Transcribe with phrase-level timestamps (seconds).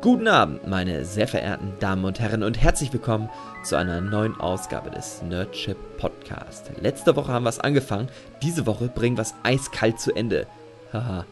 [0.00, 3.28] Guten Abend, meine sehr verehrten Damen und Herren, und herzlich willkommen
[3.64, 6.70] zu einer neuen Ausgabe des Nerdship Podcast.
[6.80, 8.08] Letzte Woche haben wir es angefangen,
[8.40, 10.46] diese Woche bringen wir es eiskalt zu Ende.
[10.92, 11.26] Haha.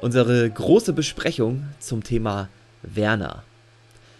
[0.00, 2.48] Unsere große Besprechung zum Thema
[2.82, 3.42] Werner.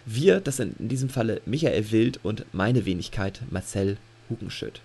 [0.05, 3.95] Wir, das sind in diesem Falle Michael Wild und meine Wenigkeit Marcel
[4.29, 4.81] Hugenschütt.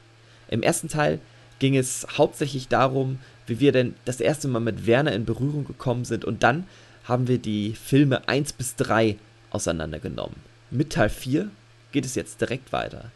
[0.46, 1.18] Im ersten Teil
[1.58, 6.04] ging es hauptsächlich darum, wie wir denn das erste Mal mit Werner in Berührung gekommen
[6.04, 6.68] sind und dann
[7.08, 9.16] haben wir die Filme 1 bis 3
[9.50, 10.36] auseinandergenommen.
[10.70, 11.50] Mit Teil 4
[11.92, 13.10] geht es jetzt direkt weiter.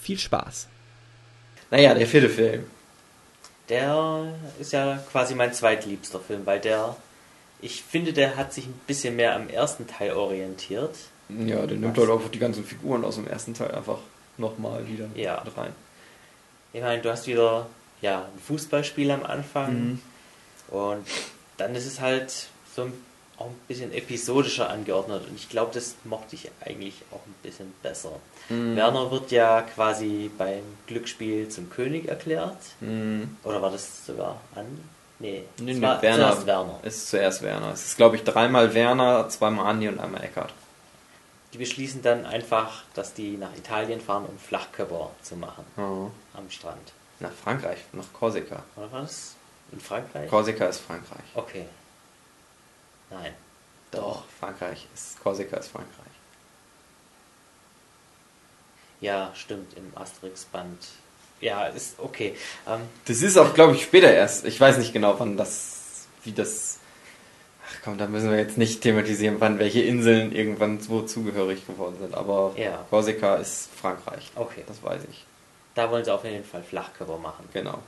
[0.00, 0.66] Viel Spaß.
[1.70, 2.64] Naja, der vierte Film.
[3.68, 6.96] Der ist ja quasi mein zweitliebster Film, weil der,
[7.62, 10.94] ich finde, der hat sich ein bisschen mehr am ersten Teil orientiert.
[11.30, 13.98] Ja, der nimmt halt auch die ganzen Figuren aus dem ersten Teil einfach
[14.36, 15.42] nochmal wieder Ja.
[15.44, 15.72] mit rein.
[16.74, 17.66] Ich meine, du hast wieder
[18.02, 20.00] ja, ein Fußballspiel am Anfang Mhm.
[20.68, 21.06] und
[21.56, 22.92] dann ist es halt so ein,
[23.38, 27.72] auch ein bisschen episodischer angeordnet und ich glaube, das mochte ich eigentlich auch ein bisschen
[27.82, 28.12] besser.
[28.48, 28.76] Mhm.
[28.76, 32.56] Werner wird ja quasi beim Glücksspiel zum König erklärt.
[32.80, 33.36] Mhm.
[33.42, 34.66] Oder war das sogar an?
[35.18, 36.30] Nee, Nee, es nee, war Werner.
[36.30, 36.78] zuerst Werner.
[36.82, 37.72] Ist zuerst Werner.
[37.72, 40.52] Es ist, glaube ich, dreimal Werner, zweimal Andi und einmal Eckart.
[41.52, 46.10] Die beschließen dann einfach, dass die nach Italien fahren, um Flachkörper zu machen Oh.
[46.36, 46.92] am Strand.
[47.20, 48.64] Nach Frankreich, nach Korsika.
[48.76, 49.34] Oder war das?
[49.70, 50.28] In Frankreich?
[50.28, 51.24] Korsika ist Frankreich.
[51.34, 51.64] okay.
[53.10, 53.34] Nein.
[53.90, 55.90] Doch, Frankreich ist Korsika ist Frankreich.
[59.00, 60.78] Ja, stimmt, im Asterix-Band.
[61.40, 62.36] Ja, ist okay.
[62.66, 64.44] Ähm, Das ist auch, glaube ich, später erst.
[64.46, 66.78] Ich weiß nicht genau, wann das, wie das.
[67.68, 71.96] Ach komm, da müssen wir jetzt nicht thematisieren, wann welche Inseln irgendwann wo zugehörig geworden
[72.00, 72.14] sind.
[72.14, 72.84] Aber Ja.
[72.90, 74.30] Korsika ist Frankreich.
[74.36, 74.64] okay.
[74.66, 75.24] Das weiß ich.
[75.74, 77.48] Da wollen sie auf jeden Fall Flachkörper machen.
[77.52, 77.78] Genau.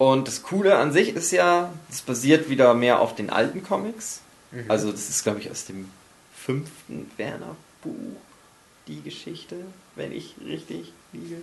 [0.00, 4.22] Und das Coole an sich ist ja, es basiert wieder mehr auf den alten Comics.
[4.50, 4.64] Mhm.
[4.66, 5.90] Also das ist, glaube ich, aus dem
[6.34, 8.16] fünften Werner-Buch,
[8.86, 9.56] die Geschichte,
[9.96, 11.42] wenn ich richtig liege.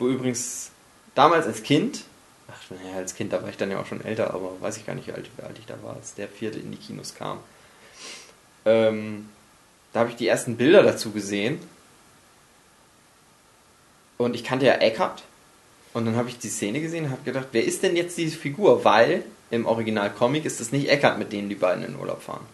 [0.00, 0.72] Wo übrigens
[1.14, 2.02] damals als Kind,
[2.48, 4.84] ach naja, als Kind, da war ich dann ja auch schon älter, aber weiß ich
[4.84, 7.14] gar nicht, wie alt, wie alt ich da war, als der vierte in die Kinos
[7.14, 7.38] kam.
[8.64, 9.28] Ähm,
[9.92, 11.60] da habe ich die ersten Bilder dazu gesehen.
[14.18, 15.22] Und ich kannte ja Eckhart.
[15.94, 18.36] Und dann habe ich die Szene gesehen und habe gedacht, wer ist denn jetzt diese
[18.36, 18.84] Figur?
[18.84, 22.44] Weil im Original-Comic ist es nicht Eckhart, mit dem die beiden in Urlaub fahren.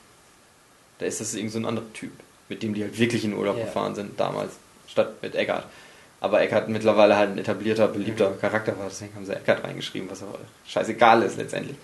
[0.99, 2.13] Da ist das irgend so ein anderer Typ,
[2.51, 3.65] mit dem die halt wirklich in Urlaub Ja.
[3.65, 4.53] gefahren sind damals,
[4.87, 5.65] statt mit Eckhart.
[6.21, 10.23] Aber Eckhart mittlerweile halt ein etablierter, beliebter Charakter war, deswegen haben sie Eckhart reingeschrieben, was
[10.23, 11.77] aber scheißegal ist letztendlich.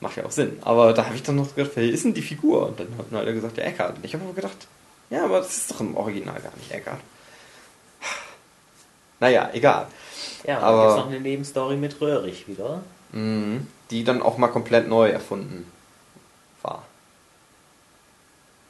[0.00, 0.58] Macht ja auch Sinn.
[0.62, 2.66] Aber da habe ich dann noch gedacht, wer ist denn die Figur?
[2.66, 3.96] Und dann hat mir alle gesagt, ja, Eckhart.
[3.96, 4.56] Und ich habe aber gedacht,
[5.10, 6.98] ja, aber das ist doch im Original gar nicht Eckhart.
[9.20, 9.86] Naja, egal.
[10.46, 12.82] Ja, Aber- gibt es noch eine Nebenstory mit Röhrig wieder.
[13.12, 13.66] Mhm.
[13.90, 15.70] Die dann auch mal komplett neu erfunden
[16.62, 16.82] war.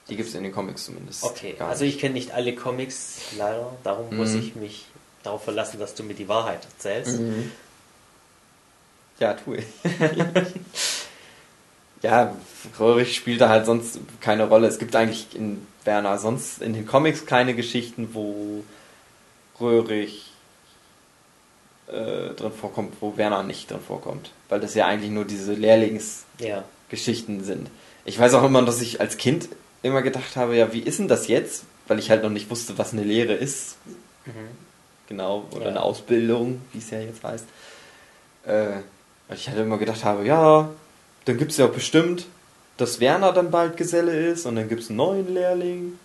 [0.09, 1.25] Die gibt es in den Comics zumindest.
[1.25, 4.39] Okay, also ich kenne nicht alle Comics leider, darum muss Mhm.
[4.41, 4.87] ich mich
[5.25, 7.19] darauf verlassen, dass du mir die Wahrheit erzählst.
[7.19, 7.51] Mhm.
[9.19, 9.67] Ja, tue ich.
[12.03, 12.37] ja,
[12.79, 14.69] Röhrig spielt da halt sonst keine Rolle.
[14.69, 18.63] Es gibt eigentlich in Werner sonst in den Comics keine Geschichten, wo
[19.61, 20.31] Röhrig
[21.89, 24.31] äh, drin vorkommt, wo Werner nicht drin vorkommt.
[24.49, 27.69] Weil das ja eigentlich nur diese Lehrlingsgeschichten Ja, sind.
[28.05, 29.49] Ich weiß auch immer, dass ich als Kind
[29.83, 31.65] immer gedacht habe, ja, wie ist denn das jetzt?
[31.89, 33.77] Weil ich halt noch nicht wusste, was eine Lehre ist.
[34.25, 34.33] mhm.
[35.09, 35.71] Genau, oder Ja.
[35.71, 37.45] eine Ausbildung, wie es ja jetzt heißt.
[38.45, 38.67] Äh,
[39.29, 40.69] weil ich halt immer gedacht habe, ja,
[41.27, 42.27] dann gibt es ja bestimmt,
[42.77, 45.99] dass Werner dann bald Geselle ist und dann gibt es einen neuen Lehrling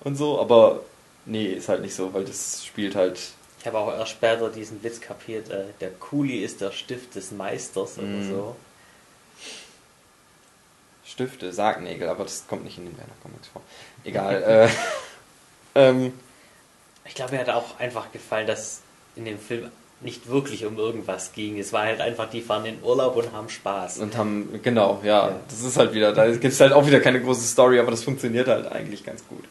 [0.00, 0.82] und so, aber
[1.26, 3.18] nee, ist halt nicht so, weil das spielt halt.
[3.60, 7.32] Ich habe auch erst später diesen Witz kapiert, äh, der Kuli ist der Stift des
[7.32, 8.56] Meisters oder so.
[11.04, 13.62] Stifte, Sargnägel, aber das kommt nicht in den Werner Comics vor.
[14.04, 14.42] Egal.
[15.74, 16.12] äh, ähm,
[17.06, 18.80] Ich glaube, mir hat auch einfach gefallen, dass
[19.16, 19.70] in dem Film
[20.00, 21.58] nicht wirklich um irgendwas ging.
[21.58, 23.98] Es war halt einfach, die fahren in Urlaub und haben Spaß.
[23.98, 25.40] und haben, genau, ja, Ja.
[25.48, 28.04] das ist halt wieder, da gibt es halt auch wieder keine große Story, aber das
[28.04, 29.44] funktioniert halt eigentlich ganz gut.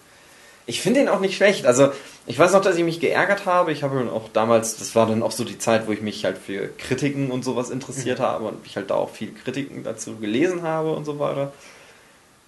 [0.67, 1.65] Ich finde ihn auch nicht schlecht.
[1.65, 1.91] Also,
[2.27, 3.71] ich weiß noch, dass ich mich geärgert habe.
[3.71, 6.25] Ich habe ihn auch damals, das war dann auch so die Zeit, wo ich mich
[6.25, 10.17] halt für Kritiken und sowas interessiert habe und ich halt da auch viel Kritiken dazu
[10.17, 11.53] gelesen habe und so weiter.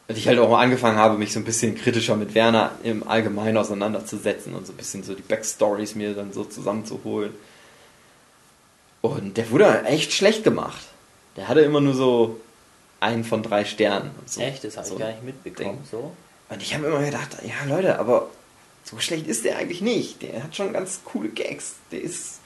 [0.09, 3.57] Und ich halt auch angefangen habe, mich so ein bisschen kritischer mit Werner im Allgemeinen
[3.57, 7.33] auseinanderzusetzen und so ein bisschen so die Backstories mir dann so zusammenzuholen.
[9.01, 10.87] Und der wurde echt schlecht gemacht.
[11.37, 12.41] Der hatte immer nur so
[12.99, 14.11] einen von drei Sternen.
[14.19, 14.41] Und so.
[14.41, 14.63] Echt?
[14.65, 15.77] Das habe so ich gar nicht mitbekommen.
[15.77, 15.87] Ding.
[15.89, 16.11] So?
[16.49, 18.27] Und ich habe immer gedacht, ja Leute, aber
[18.83, 20.21] so schlecht ist der eigentlich nicht.
[20.21, 21.75] Der hat schon ganz coole Gags.
[21.91, 22.39] Der ist,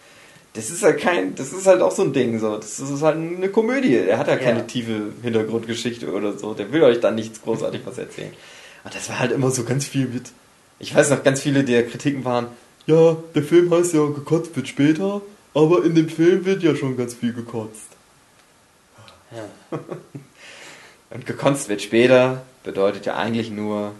[0.53, 2.57] das ist halt kein, das ist halt auch so ein Ding so.
[2.57, 4.01] Das ist halt eine Komödie.
[4.05, 4.65] Der hat ja keine Ja.
[4.65, 6.53] tiefe Hintergrundgeschichte oder so.
[6.53, 8.33] Der will euch da nichts großartig was erzählen.
[8.83, 10.31] Und das war halt immer so ganz viel mit.
[10.79, 12.47] Ich weiß noch, ganz viele der Kritiken waren,
[12.85, 15.21] ja, der Film heißt ja, gekotzt wird später,
[15.53, 17.87] aber in dem Film wird ja schon ganz viel gekotzt.
[19.31, 19.79] Ja.
[21.11, 23.93] Und gekotzt wird später bedeutet ja eigentlich nur,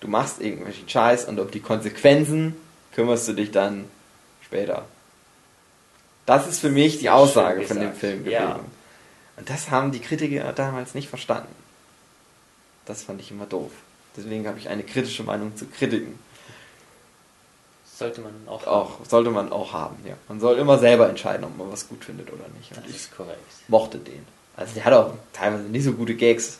[0.00, 2.56] du machst irgendwelchen Scheiß und um die Konsequenzen
[2.92, 3.84] kümmerst du dich dann
[4.42, 4.84] später.
[6.26, 7.94] Das ist für mich die Aussage von dem.
[7.94, 8.32] Film gewesen.
[8.32, 8.60] Ja.
[9.36, 11.54] Und das haben die Kritiker damals nicht verstanden.
[12.86, 13.70] Das fand ich immer doof.
[14.16, 16.18] Deswegen habe ich eine kritische Meinung zu Kritiken.
[17.96, 18.66] Sollte man auch.
[18.66, 20.14] Auch, sollte man auch haben, ja.
[20.28, 22.76] Man soll immer selber entscheiden, ob man was gut findet oder nicht.
[22.76, 23.40] Und Das ist korrekt.
[23.68, 24.24] mochte den.
[24.56, 26.58] Also der hat auch teilweise nicht so gute Gags.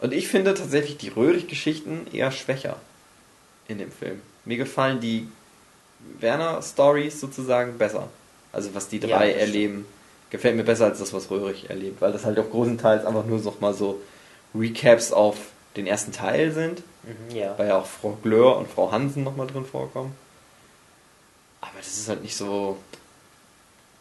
[0.00, 2.76] Und ich finde tatsächlich die Röhrig-Geschichten eher schwächer
[3.68, 4.20] in dem Film.
[4.44, 5.28] Mir gefallen die
[6.18, 8.08] Werner-Stories sozusagen besser.
[8.52, 9.40] Also was die Ja, drei stimmt.
[9.40, 9.86] erleben,
[10.30, 12.00] gefällt mir besser als das, was Röhrig erlebt.
[12.00, 14.00] Weil das halt auch großenteils einfach nur noch mal so
[14.54, 15.36] Recaps auf
[15.76, 16.82] den ersten Teil sind.
[17.02, 17.54] Mhm, ja.
[17.58, 20.14] Weil ja auch Frau Glör und Frau Hansen nochmal drin vorkommen.
[21.60, 22.78] Aber das ist halt nicht so.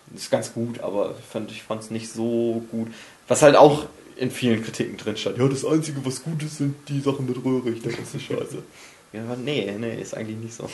[0.07, 1.13] Das ist ganz gut, aber
[1.49, 2.87] ich fand es nicht so gut.
[3.27, 3.85] Was halt auch
[4.19, 5.37] in vielen Kritiken drin stand.
[5.37, 7.81] Ja, das Einzige, was gut ist, sind die Sachen mit Röhrig.
[7.81, 8.61] Das ist scheiße.
[9.13, 10.69] ja, aber nee, nee, ist eigentlich nicht so.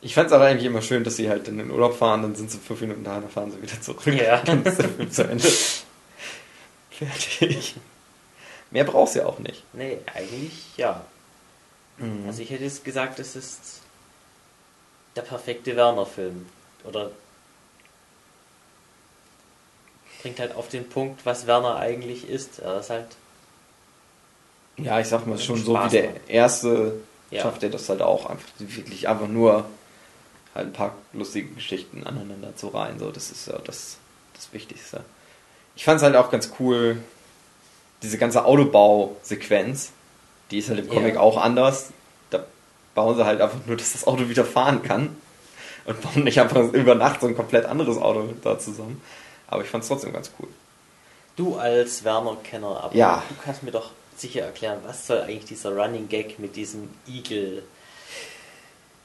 [0.00, 2.34] Ich fand es aber eigentlich immer schön, dass sie halt in den Urlaub fahren, dann
[2.34, 4.06] sind sie fünf Minuten da, dann fahren sie wieder zurück.
[4.06, 4.38] Ja.
[4.44, 5.48] Dann ist der Film zu Ende.
[6.90, 7.76] Fertig.
[8.70, 9.62] Mehr brauchst du ja auch nicht.
[9.72, 11.04] Nee, eigentlich ja.
[11.98, 12.24] Mhm.
[12.26, 13.80] Also ich hätte jetzt gesagt, es ist
[15.14, 16.46] der perfekte Werner-Film.
[16.84, 17.10] Oder
[20.22, 22.58] bringt halt auf den Punkt, was Werner eigentlich ist.
[22.58, 23.06] Er ist halt,
[24.76, 26.94] Ja, ich sag mal schon so wie der erste
[27.30, 27.42] Ja.
[27.42, 29.64] schafft er das halt auch einfach wirklich einfach nur
[30.54, 32.98] halt ein paar lustige Geschichten aneinander zu reihen.
[32.98, 33.98] So, das ist ja das,
[34.34, 35.04] das Wichtigste.
[35.76, 36.98] Ich fand es halt auch ganz cool,
[38.02, 39.92] diese ganze Autobausequenz,
[40.50, 40.88] die ist halt im.
[40.88, 41.90] Comic auch anders.
[42.30, 42.44] Da
[42.94, 45.16] bauen sie halt einfach nur, dass das Auto wieder fahren kann.
[45.84, 49.00] Und bauen nicht einfach über Nacht so ein komplett anderes Auto da zusammen.
[49.48, 50.48] Aber ich fand es trotzdem ganz cool.
[51.36, 53.22] du als Werner-Kenner, aber Ja.
[53.28, 57.62] du kannst mir doch sicher erklären, was soll eigentlich dieser Running Gag mit diesem Igel?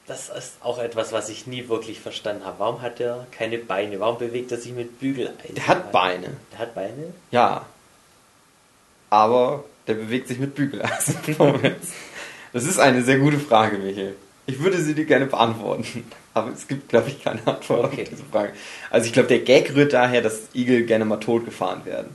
[0.06, 2.58] Das ist auch etwas, was ich nie wirklich verstanden habe.
[2.58, 4.00] Warum hat er keine Beine?
[4.00, 5.54] Warum bewegt er sich mit Bügeleisen?
[5.54, 6.36] Der hat Beine.
[6.52, 7.12] Der hat Beine?
[7.30, 7.66] Ja.
[9.10, 11.16] Aber der bewegt sich mit Bügeleisen.
[12.52, 14.16] das ist eine sehr gute Frage, Michael.
[14.46, 15.84] Ich würde sie dir gerne beantworten.
[16.34, 18.02] Aber es gibt, glaube ich, keine Antwort Okay.
[18.02, 18.52] auf diese Frage.
[18.90, 22.08] Also ich glaube, der Gag rührt daher, dass Igel gerne mal totgefahren werden.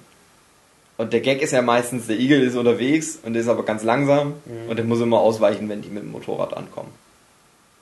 [0.97, 3.83] Und der Gag ist ja meistens, der Igel ist unterwegs und der ist aber ganz
[3.83, 4.69] langsam Mhm.
[4.69, 6.89] und der muss immer ausweichen, wenn die mit dem Motorrad ankommen.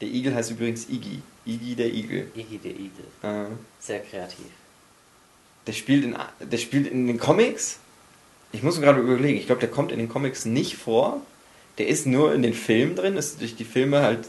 [0.01, 1.21] Der Igel heißt übrigens Iggy.
[1.45, 2.29] Iggy der Igel.
[2.35, 3.05] Iggy der Igel.
[3.23, 3.45] Äh,
[3.79, 4.45] Sehr kreativ.
[5.67, 7.79] Der spielt in, der spielt in den Comics.
[8.51, 9.37] Ich muss mir gerade überlegen.
[9.37, 11.21] Ich glaube, der kommt in den Comics nicht vor.
[11.77, 13.15] Der ist nur in den Filmen drin.
[13.15, 14.19] Ist durch die Filme halt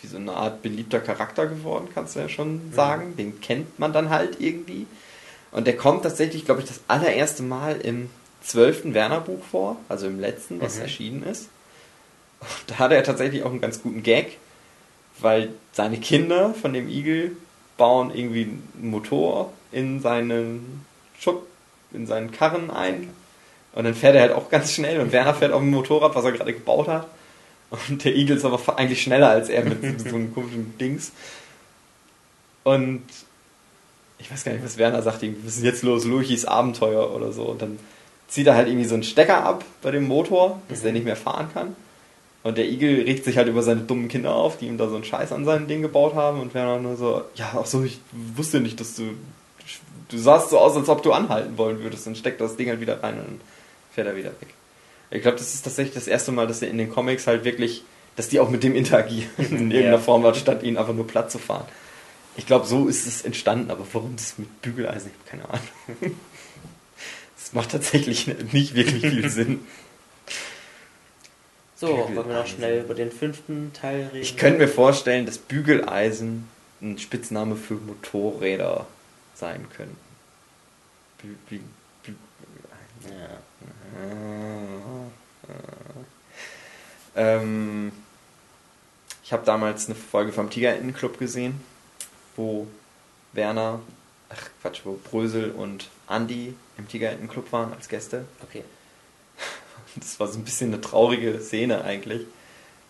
[0.00, 3.16] wie so eine Art beliebter Charakter geworden, kannst du ja schon sagen.
[3.16, 4.86] Den kennt man dann halt irgendwie.
[5.50, 8.10] Und der kommt tatsächlich, glaube ich, das allererste Mal im
[8.42, 9.76] zwölften Werner-Buch vor.
[9.88, 10.82] Also im letzten, was Mhm.
[10.82, 11.48] erschienen ist.
[12.40, 14.36] Und da hat er tatsächlich auch einen ganz guten Gag.
[15.20, 17.36] Weil seine Kinder von dem Igel
[17.76, 20.84] bauen irgendwie einen Motor in seinen
[21.18, 21.46] Schupp,
[21.92, 23.10] in seinen Karren ein.
[23.72, 26.24] Und dann fährt er halt auch ganz schnell und Werner fährt auf dem Motorrad, was
[26.24, 27.08] er gerade gebaut hat.
[27.70, 31.12] Und der Igel ist aber eigentlich schneller als er mit so einem komischen Dings.
[32.64, 33.02] Und
[34.18, 37.44] ich weiß gar nicht, was Werner sagt, wir sind jetzt los, Luchis Abenteuer oder so.
[37.44, 37.78] Und dann
[38.26, 41.16] zieht er halt irgendwie so einen Stecker ab bei dem Motor, dass der nicht mehr
[41.16, 41.76] fahren kann.
[42.42, 44.94] Und der Igel regt sich halt über seine dummen Kinder auf, die ihm da so
[44.94, 46.40] einen Scheiß an sein Ding gebaut haben.
[46.40, 49.14] Und Werner nur so, ja, ach so, ich wusste nicht, dass du,
[50.08, 52.06] du sahst so aus, als ob du anhalten wollen würdest.
[52.06, 53.40] Dann steckt das Ding halt wieder rein und dann
[53.92, 54.54] fährt er wieder weg.
[55.10, 57.82] Ich glaube, das ist tatsächlich das erste Mal, dass er in den Comics halt wirklich,
[58.16, 59.98] dass die auch mit dem interagieren in irgendeiner Ja.
[59.98, 61.66] Form, anstatt ihn einfach nur platt zu fahren.
[62.36, 66.16] Ich glaube, so ist es entstanden, aber warum das mit Bügeleisen, ich habe keine Ahnung.
[67.40, 69.60] Das macht tatsächlich nicht wirklich viel Sinn.
[71.76, 72.56] So, wollen wir noch Bügeleisen.
[72.56, 74.22] schnell über den fünften Teil reden?
[74.22, 76.46] Ich könnte mir vorstellen, dass Bügeleisen
[76.82, 78.86] ein Spitzname für Motorräder
[79.34, 79.96] sein können.
[81.22, 81.60] Bü Bü
[82.04, 82.12] Bü
[83.08, 83.38] Ja.
[87.16, 87.92] Ähm,
[89.24, 91.60] ich habe damals eine Folge vom Tigerentenclub gesehen,
[92.34, 92.66] wo
[93.32, 93.80] Werner,
[94.30, 98.24] ach Quatsch, wo Brösel und Andi im Tigerentenclub waren als Gäste.
[98.42, 98.64] Okay.
[99.96, 102.22] Das war so ein bisschen eine traurige Szene eigentlich,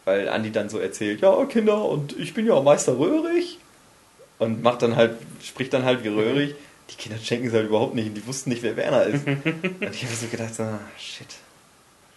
[0.04, 3.58] weil Andi dann so erzählt, ja Kinder, und ich bin ja Meister Röhrig
[4.38, 6.54] und macht dann halt, spricht dann halt wie Röhrig.
[6.90, 9.26] Die Kinder schenken es halt überhaupt nicht und die wussten nicht, wer Werner ist.
[9.26, 11.28] und ich habe so gedacht, so, ah, shit,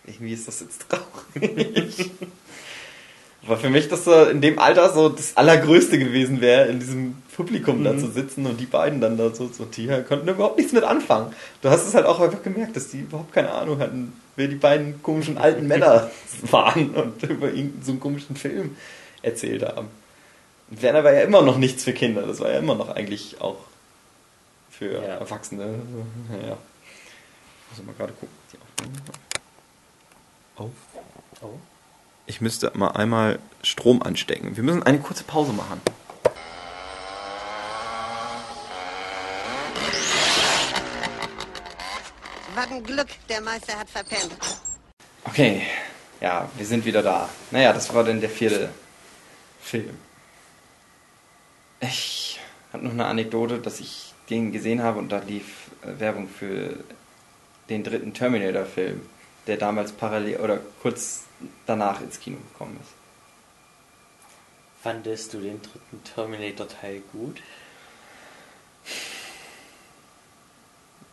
[0.06, 2.12] irgendwie ist das jetzt traurig.
[3.44, 7.16] Weil für mich das so in dem Alter so das Allergrößte gewesen wäre, in diesem
[7.36, 7.84] Publikum mhm.
[7.86, 10.84] da zu sitzen und die beiden dann da so, so die konnten überhaupt nichts mit
[10.84, 11.34] anfangen.
[11.62, 14.56] Du hast es halt auch einfach gemerkt, dass die überhaupt keine Ahnung hatten, wer die
[14.56, 16.12] beiden komischen alten Männer
[16.52, 18.76] waren und über irgendeinen so einen komischen Film
[19.24, 19.88] erzählt haben.
[20.70, 23.42] Und Werner war ja immer noch nichts für Kinder, das war ja immer noch eigentlich
[23.42, 23.58] auch
[24.70, 25.18] für ja.
[25.18, 25.64] Erwachsene.
[26.48, 26.58] Ja.
[27.70, 28.30] Muss mal gerade gucken,
[30.62, 30.72] Aufnahme
[31.42, 31.46] Oh.
[31.48, 31.60] Oh.
[32.28, 34.56] Ich müsste mal einmal Strom anstecken.
[34.56, 35.82] Wir müssen eine kurze Pause machen.
[42.54, 44.38] Was ein Glück, der Meister hat verpennt.
[45.24, 45.64] Okay,
[46.20, 47.30] ja, wir sind wieder da.
[47.50, 48.70] Naja, das war dann der vierte
[49.62, 49.98] Film.
[51.80, 52.40] Ich
[52.72, 56.84] habe noch eine Anekdote, dass ich den gesehen habe und da lief äh, Werbung für
[57.70, 59.02] den dritten Terminator-Film,
[59.52, 61.24] der damals parallel oder kurz
[61.66, 62.94] danach ins Kino gekommen ist.
[64.82, 67.42] Fandest du den dritten Terminator-Teil gut?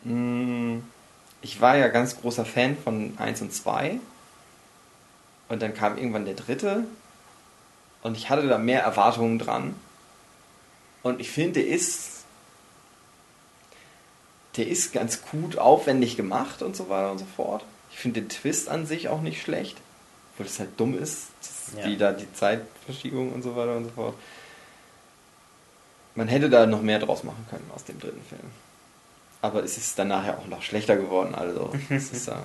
[0.05, 0.79] Mm,
[1.43, 3.99] ich war ja ganz großer Fan von 1 und 2.
[5.49, 6.85] Und dann kam irgendwann der dritte.
[8.05, 9.75] Und ich hatte da mehr Erwartungen dran.
[11.03, 12.23] Und ich finde, der ist.
[14.57, 17.65] Der ist ganz gut aufwendig gemacht und so weiter und so fort.
[17.91, 19.77] Ich finde den Twist an sich auch nicht schlecht
[20.39, 21.31] obwohl es halt dumm ist,
[21.77, 21.85] ja.
[21.85, 24.15] die da die Zeitverschiebung und so weiter und so fort.
[26.15, 28.49] Man hätte da noch mehr draus machen können aus dem dritten Film.
[29.43, 32.45] Aber es ist dann nachher auch noch schlechter geworden, also es ist, äh, naja.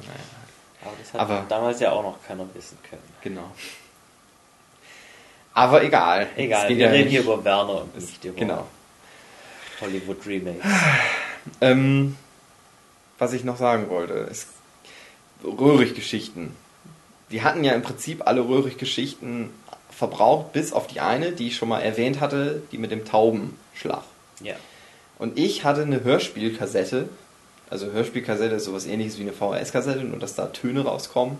[0.82, 3.04] Aber das hat Aber, damals ja auch noch keiner wissen können.
[3.22, 3.52] Genau.
[5.54, 6.28] Aber egal.
[6.36, 8.68] Egal, wir ja reden hier über Werner und nicht über genau.
[9.82, 10.62] Hollywood Remake.
[11.62, 12.18] Ähm,
[13.20, 14.48] was ich noch sagen wollte, ist
[15.44, 16.56] Röhrig-Geschichten
[17.34, 19.50] wir hatten ja im Prinzip alle Röhrig-Geschichten
[19.90, 24.04] verbraucht, bis auf die eine, die ich schon mal erwähnt hatte, die mit dem Taubenschlag.
[24.42, 24.56] Ja.
[25.18, 27.10] Und ich hatte eine Hörspielkassette,
[27.72, 31.40] also Hörspielkassette ist sowas ähnliches wie eine VHS-Kassette, nur dass da Töne rauskommen,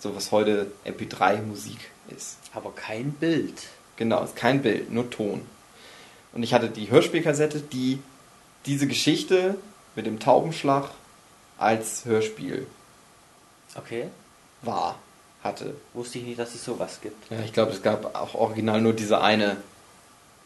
[0.00, 1.78] so was heute MP3-Musik
[2.08, 2.38] ist.
[2.52, 3.68] Aber kein Bild.
[3.94, 5.42] Genau, ist kein Bild, nur Ton.
[6.32, 8.00] Und ich hatte die Hörspielkassette, die
[8.66, 9.54] diese Geschichte
[9.94, 10.90] mit dem Taubenschlag
[11.56, 12.66] als Hörspiel
[13.76, 14.08] okay.
[14.62, 14.98] war
[15.42, 15.74] hatte.
[15.94, 17.30] Wusste ich nicht, dass es sowas gibt.
[17.30, 19.56] Ja, ich glaube, es gab auch original nur diese eine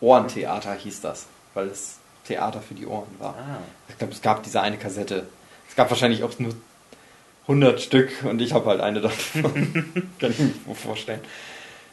[0.01, 3.35] Ohrentheater hieß das, weil es Theater für die Ohren war.
[3.37, 3.59] Ah.
[3.89, 5.27] Ich glaube, es gab diese eine Kassette.
[5.69, 6.55] Es gab wahrscheinlich auch nur
[7.43, 9.43] 100 Stück und ich habe halt eine davon.
[10.19, 11.21] Kann ich mir vorstellen.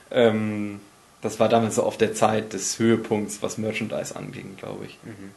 [0.10, 0.80] Ähm,
[1.22, 4.98] das war damals so auf der Zeit des Höhepunkts, was Merchandise anging, glaube ich.
[5.04, 5.32] Mhm.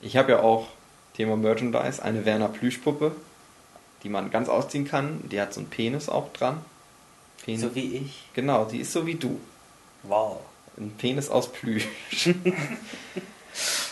[0.00, 0.68] Ich habe ja auch
[1.14, 3.12] Thema Merchandise eine Werner Plüschpuppe,
[4.02, 5.20] die man ganz ausziehen kann.
[5.28, 6.58] Die hat so einen Penis auch dran.
[7.44, 7.60] Penis.
[7.60, 8.28] So wie ich.
[8.34, 9.40] Genau, die ist so wie du.
[10.02, 10.40] Wow.
[10.76, 11.88] Ein Penis aus Plüsch.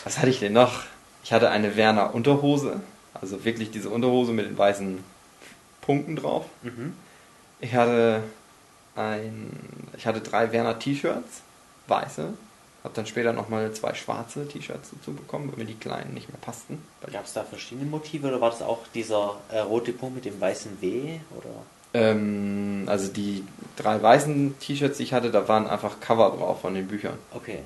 [0.03, 0.83] Was hatte ich denn noch?
[1.23, 2.79] Ich hatte eine Werner Unterhose,
[3.13, 5.03] also wirklich diese Unterhose mit den weißen
[5.81, 6.45] Punkten drauf.
[6.63, 6.93] Mhm.
[7.59, 8.23] Ich hatte
[8.95, 9.51] ein,
[9.97, 11.41] ich hatte drei Werner T-Shirts,
[11.87, 12.33] weiße.
[12.87, 16.39] Hab dann später nochmal zwei schwarze T-Shirts dazu bekommen, weil mir die kleinen nicht mehr
[16.39, 16.81] passten.
[17.11, 20.39] Gab es da verschiedene Motive oder war das auch dieser äh, rote Punkt mit dem
[20.39, 21.19] weißen W?
[21.37, 21.49] Oder?
[21.93, 23.43] Ähm, also die
[23.75, 27.17] drei weißen T-Shirts, die ich hatte, da waren einfach Cover drauf von den Büchern.
[27.33, 27.59] Okay.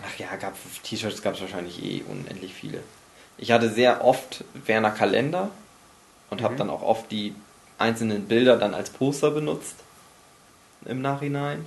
[0.00, 0.54] Ach ja, gab
[0.84, 2.84] T-Shirts gab es wahrscheinlich eh unendlich viele.
[3.36, 5.50] Ich hatte sehr oft Werner Kalender
[6.30, 6.44] und mhm.
[6.44, 7.34] habe dann auch oft die
[7.78, 9.74] einzelnen Bilder dann als Poster benutzt
[10.84, 11.64] im Nachhinein.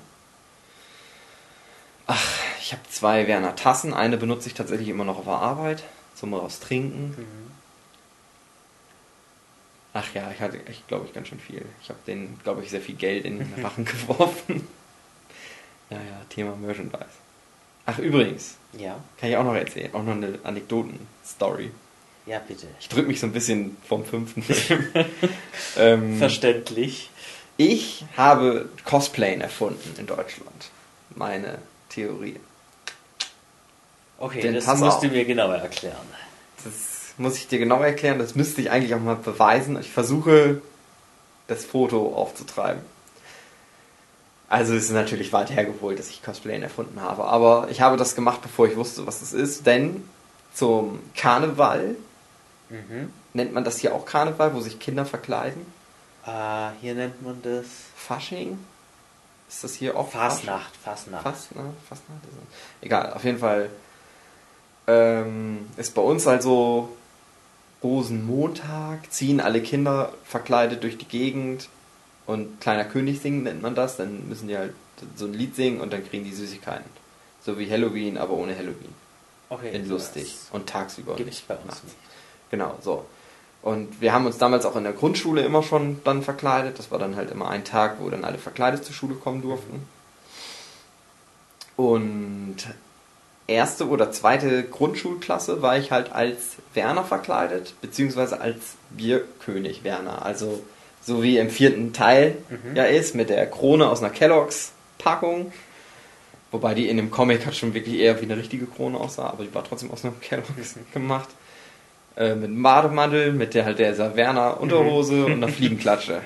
[2.07, 3.93] Ach, ich habe zwei Werner Tassen.
[3.93, 5.83] Eine benutze ich tatsächlich immer noch auf der Arbeit
[6.15, 7.15] zum raus trinken.
[7.17, 7.51] Mhm.
[9.93, 11.65] Ach ja, ich hatte, ich glaube ich, ganz schön viel.
[11.81, 14.67] Ich habe den, glaube ich, sehr viel Geld in den Rachen geworfen.
[15.89, 17.05] Naja, Thema Merchandise.
[17.85, 18.57] Ach, übrigens.
[18.77, 18.99] Ja.
[19.17, 19.93] Kann ich auch noch erzählen.
[19.93, 21.71] Auch noch eine Anekdoten-Story.
[22.25, 22.67] Ja, bitte.
[22.79, 24.43] Ich drücke mich so ein bisschen vom fünften.
[25.77, 27.09] ähm, Verständlich.
[27.57, 30.71] Ich habe Cosplayen erfunden in Deutschland.
[31.15, 31.59] Meine
[31.95, 32.39] Theorie.
[34.17, 35.95] Okay, Denn das musst du mir genauer erklären.
[36.63, 39.79] Das muss ich dir genau erklären, das müsste ich eigentlich auch mal beweisen.
[39.79, 40.61] Ich versuche,
[41.47, 42.81] das Foto aufzutreiben.
[44.47, 47.25] Also es ist natürlich weit hergeholt, dass ich Cosplayen erfunden habe.
[47.25, 49.65] Aber ich habe das gemacht, bevor ich wusste, was das ist.
[49.65, 50.07] Denn
[50.53, 51.95] zum Karneval
[52.69, 53.11] mhm.
[53.33, 55.65] nennt man das hier auch Karneval, wo sich Kinder verkleiden.
[56.25, 58.59] Ah, hier nennt man das Fasching.
[59.47, 60.75] Ist das hier auch Fastnacht?
[60.75, 61.23] Fastnacht.
[61.23, 61.73] Fastnacht.
[61.87, 62.21] Fastnacht.
[62.81, 63.69] Egal, auf jeden Fall
[64.87, 66.95] ähm, ist bei uns halt so
[67.83, 71.69] Rosenmontag ziehen alle Kinder verkleidet durch die Gegend
[72.25, 73.97] und kleiner König singen nennt man das.
[73.97, 74.73] Dann müssen die halt
[75.15, 76.89] so ein Lied singen und dann kriegen die Süßigkeiten.
[77.41, 78.93] So wie Halloween, aber ohne Halloween.
[79.49, 79.75] Okay.
[79.75, 80.35] In lustig.
[80.51, 81.15] Und tagsüber.
[81.15, 81.83] Gibt es nicht bei uns nachts.
[81.83, 81.95] nicht.
[82.49, 83.05] Genau, so.
[83.65, 86.77] Und wir haben uns damals auch in der Grundschule immer schon dann verkleidet.
[86.77, 89.87] Das war dann halt immer ein Tag, wo dann alle verkleidet zur Schule kommen durften.
[91.75, 92.57] Und
[93.47, 100.23] erste oder zweite Grundschulklasse war ich halt als Werner verkleidet, beziehungsweise als Bierkönig Werner.
[100.23, 100.63] Also
[101.01, 102.37] so wie im vierten Teil
[102.75, 105.51] ja ist, mit der Krone aus einer Kelloggs Packung.
[106.51, 109.43] Wobei die in dem Comic hat schon wirklich eher wie eine richtige Krone aussah, aber
[109.43, 111.29] die war trotzdem aus einer Kelloggs gemacht.
[112.17, 116.21] Äh, mit einem Bademantel, mit der halt dieser Werner Unterhose und einer Fliegenklatsche.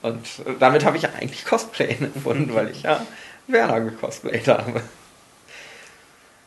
[0.00, 3.04] Und äh, damit habe ich eigentlich Cosplay erfunden, weil ich ja
[3.46, 4.80] Werner gecosplayt habe.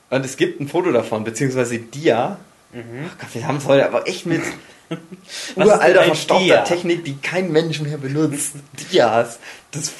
[0.09, 2.39] Und es gibt ein Foto davon, beziehungsweise Dia.
[2.73, 2.77] Oh
[3.19, 4.41] Gott, wir haben es heute aber echt mit
[5.55, 6.63] uralter, verstaubter Dia?
[6.63, 8.55] Technik, die kein Mensch mehr benutzt.
[8.91, 9.37] Dias.
[9.69, 9.91] Das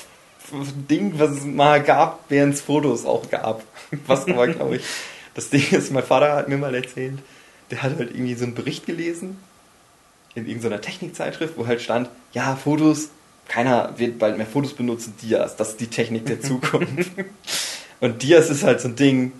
[0.89, 3.63] Ding, was es mal gab, während es Fotos auch gab.
[4.08, 4.84] Was aber, glaube ich,
[5.36, 7.20] das Ding ist, mein Vater hat mir mal erzählt,
[7.74, 9.38] der hat halt irgendwie so einen Bericht gelesen
[10.36, 13.10] in irgendeiner Technikzeitschrift, wo halt stand, ja, Fotos,
[13.48, 17.12] keiner wird bald mehr Fotos benutzen, Dias, das ist die Technik der Zukunft.
[18.00, 19.32] und Dias ist halt so ein Ding,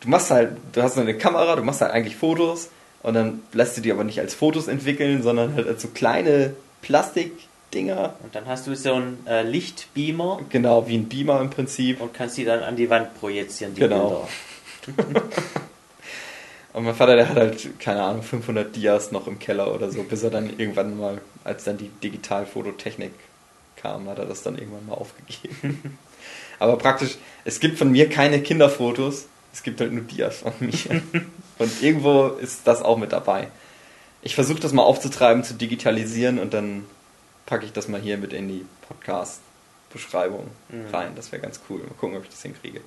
[0.00, 2.70] du machst halt, du hast eine Kamera, du machst halt eigentlich Fotos
[3.02, 6.54] und dann lässt du die aber nicht als Fotos entwickeln, sondern halt als so kleine
[6.82, 12.00] Plastikdinger, Und dann hast du so einen äh, Lichtbeamer genau wie ein Beamer im Prinzip.
[12.00, 14.28] und kannst die dann an die Wand projizieren, die Genau.
[14.96, 15.12] Bilder.
[16.72, 20.02] Und mein Vater, der hat halt, keine Ahnung, 500 Dias noch im Keller oder so,
[20.04, 23.12] bis er dann irgendwann mal, als dann die Digitalfototechnik
[23.76, 25.98] kam, hat er das dann irgendwann mal aufgegeben.
[26.58, 31.02] Aber praktisch, es gibt von mir keine Kinderfotos, es gibt halt nur Dias von mir.
[31.58, 33.48] Und irgendwo ist das auch mit dabei.
[34.22, 36.84] Ich versuche das mal aufzutreiben, zu digitalisieren und dann
[37.44, 40.86] packe ich das mal hier mit in die Podcast-Beschreibung Mhm.
[40.94, 41.12] rein.
[41.16, 41.80] Das wäre ganz cool.
[41.80, 42.80] Mal gucken, ob ich das hinkriege.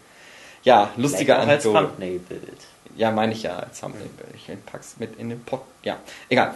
[0.65, 1.88] Ja, lustige auch als Anekdote.
[1.88, 2.58] Thumbnail-Bild.
[2.97, 4.10] Ja, meine ich ja als Thumbnail.
[4.36, 5.62] Ich pack's mit in den Pod.
[5.84, 5.97] Ja,
[6.28, 6.56] egal.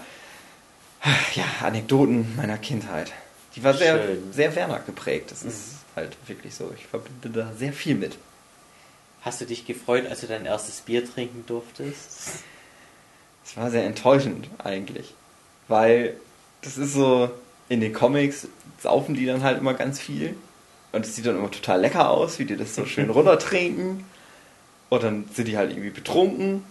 [1.35, 3.13] Ja, Anekdoten meiner Kindheit.
[3.55, 4.33] Die war sehr, Schön.
[4.33, 5.31] sehr Werner geprägt.
[5.31, 5.77] Das ist Mhm.
[5.95, 6.71] halt wirklich so.
[6.77, 8.17] Ich verbinde da sehr viel mit.
[9.21, 12.43] Hast du dich gefreut, als du dein erstes Bier trinken durftest?
[13.45, 15.13] Es war sehr enttäuschend eigentlich.
[15.67, 16.15] Weil
[16.61, 17.29] das ist so,
[17.69, 18.47] in den Comics
[18.81, 20.35] saufen die dann halt immer ganz viel.
[20.91, 24.03] Und es sieht dann immer total lecker aus, wie die das so schön runtertrinken.
[24.89, 26.63] Und dann sind die halt irgendwie betrunken.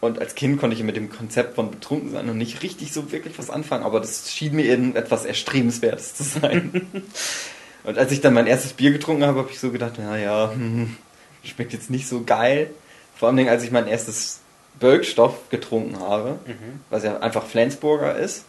[0.00, 3.12] Und als Kind konnte ich mit dem Konzept von betrunken sein noch nicht richtig so
[3.12, 6.86] wirklich was anfangen, aber das schien mir irgendetwas Erstrebenswertes zu sein.
[7.84, 10.96] Und als ich dann mein erstes Bier getrunken habe, habe ich so gedacht, naja, hm,
[11.44, 12.70] schmeckt jetzt nicht so geil.
[13.16, 14.40] Vor allem, als ich mein erstes
[14.80, 16.80] Bölkstoff getrunken habe, Mhm.
[16.90, 18.44] was ja einfach Flensburger ist.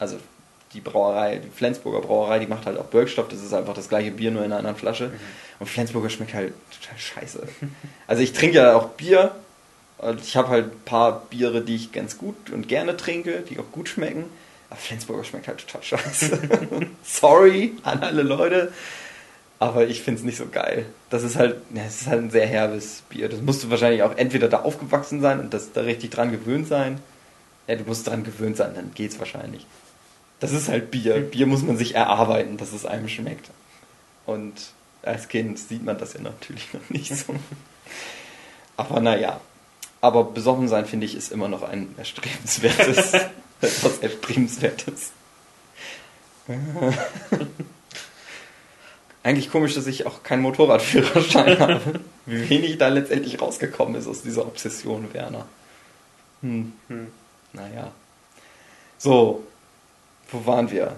[0.00, 0.18] Also
[0.74, 4.10] die Brauerei, die Flensburger Brauerei, die macht halt auch Bölkstoff, das ist einfach das gleiche
[4.10, 5.12] Bier, nur in einer anderen Flasche.
[5.58, 7.48] Und Flensburger schmeckt halt total scheiße.
[8.06, 9.32] Also ich trinke ja auch Bier
[10.22, 13.70] ich habe halt ein paar Biere, die ich ganz gut und gerne trinke, die auch
[13.72, 14.26] gut schmecken.
[14.70, 16.40] Aber Flensburger schmeckt halt total scheiße.
[17.02, 18.72] Sorry an alle Leute.
[19.58, 20.86] Aber ich finde es nicht so geil.
[21.10, 23.28] Das ist halt, ja, es ist halt ein sehr herbes Bier.
[23.28, 26.68] Das musst du wahrscheinlich auch entweder da aufgewachsen sein und das da richtig dran gewöhnt
[26.68, 27.00] sein.
[27.66, 29.66] Ja, du musst dran gewöhnt sein, dann geht's wahrscheinlich.
[30.40, 31.20] Das ist halt Bier.
[31.20, 33.50] Bier muss man sich erarbeiten, dass es einem schmeckt.
[34.26, 34.54] Und
[35.02, 37.34] als Kind sieht man das ja natürlich noch nicht so.
[38.76, 39.40] Aber naja.
[40.00, 43.14] Aber besoffen sein, finde ich, ist immer noch ein erstrebenswertes,
[43.60, 45.10] etwas erstrebenswertes.
[49.24, 52.00] Eigentlich komisch, dass ich auch keinen Motorradführerschein habe.
[52.26, 55.46] Wie wenig da letztendlich rausgekommen ist aus dieser Obsession Werner.
[56.42, 56.72] Hm.
[56.86, 57.08] Hm.
[57.52, 57.90] Naja.
[58.98, 59.44] So,
[60.30, 60.96] wo waren wir?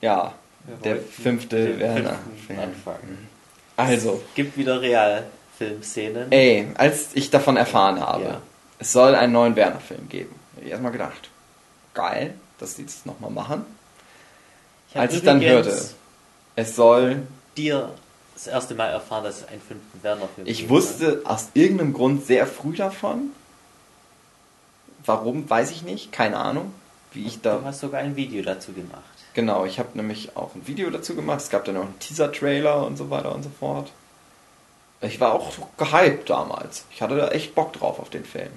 [0.00, 0.34] Ja,
[0.66, 2.18] Wir der fünfte Werner.
[2.50, 3.28] anfangen.
[3.76, 6.30] Also, Gibt wieder Realfilmszenen.
[6.32, 8.40] ey, als ich davon erfahren habe, Ja.
[8.78, 11.30] es soll einen neuen Werner-Film geben, habe ich erstmal gedacht,
[11.94, 13.64] geil, dass die das nochmal machen.
[14.94, 15.76] hab als ich dann hörte,
[16.56, 17.22] es soll,
[17.56, 17.90] dir
[18.34, 22.26] das erste Mal erfahren, dass es einen fünften Werner-Film ich gibt, wusste aus irgendeinem Grund
[22.26, 23.30] sehr früh davon.
[25.04, 26.72] Warum, weiß ich nicht, keine Ahnung,
[27.16, 29.02] wie ich da Du hast sogar ein Video dazu gemacht.
[29.34, 31.40] Genau, ich habe nämlich auch ein Video dazu gemacht.
[31.40, 33.90] Es gab dann auch einen Teaser-Trailer und so weiter und so fort.
[35.00, 36.84] Ich war auch gehypt damals.
[36.90, 38.50] Ich hatte da echt Bock drauf auf den Film.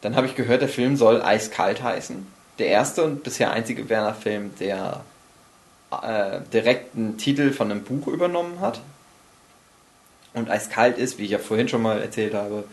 [0.00, 2.26] Dann habe ich gehört, der Film soll Eiskalt heißen.
[2.58, 5.02] Der erste und bisher einzige Werner-Film, der
[6.02, 8.80] äh, direkt einen Titel von einem Buch übernommen hat.
[10.32, 12.64] Und Eiskalt ist, wie ich ja vorhin schon mal erzählt habe,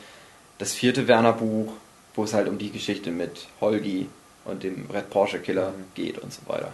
[0.59, 1.73] das vierte Werner-Buch,
[2.15, 4.07] wo es halt um die Geschichte mit Holgi
[4.47, 6.73] und dem Red Porsche Killer geht und so weiter.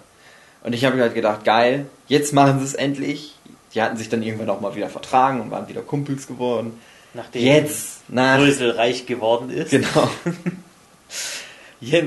[0.64, 3.36] Und ich habe mir halt gedacht, geil, jetzt machen sie es endlich.
[3.74, 6.80] Die hatten sich dann irgendwann auch mal wieder vertragen und waren wieder Kumpels geworden.
[7.14, 9.72] Nachdem Jetzt, nach Brösel reich geworden ist.
[9.72, 10.10] Genau.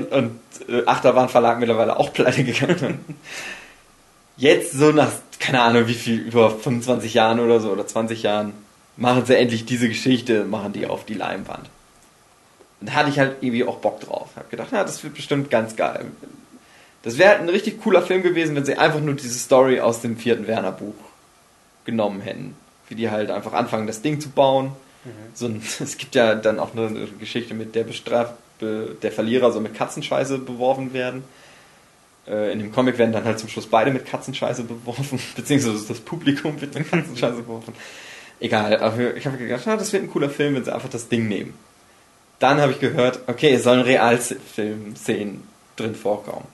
[0.09, 3.05] Und äh, Achterbahn Verlag mittlerweile auch pleite gegangen.
[4.35, 8.53] Jetzt so nach, keine Ahnung wie viel, über 25 Jahren oder so oder 20 Jahren,
[8.97, 11.69] machen sie endlich diese Geschichte, machen die auf die Leinwand.
[12.79, 14.29] Und da hatte ich halt irgendwie auch Bock drauf.
[14.35, 16.05] Hab gedacht, ja, das wird bestimmt ganz geil.
[17.03, 20.01] Das wäre halt ein richtig cooler Film gewesen, wenn sie einfach nur diese Story aus
[20.01, 20.93] dem vierten Werner Buch
[21.85, 22.55] genommen hätten.
[22.89, 24.71] Wie die halt einfach anfangen, das Ding zu bauen.
[25.33, 29.51] So ein, es gibt ja dann auch eine Geschichte mit der bestraft, be- der Verlierer
[29.51, 31.23] so mit Katzenscheiße beworfen werden.
[32.27, 35.99] Äh, in dem Comic werden dann halt zum Schluss beide mit Katzenscheiße beworfen, beziehungsweise das
[36.01, 37.73] Publikum wird mit Katzenscheiße beworfen.
[38.39, 41.27] Egal, aber ich habe gedacht, das wird ein cooler Film, wenn sie einfach das Ding
[41.27, 41.53] nehmen.
[42.39, 45.45] Dann habe ich gehört, okay, es sollen Realfilm-Szenen
[45.75, 46.45] drin vorkommen.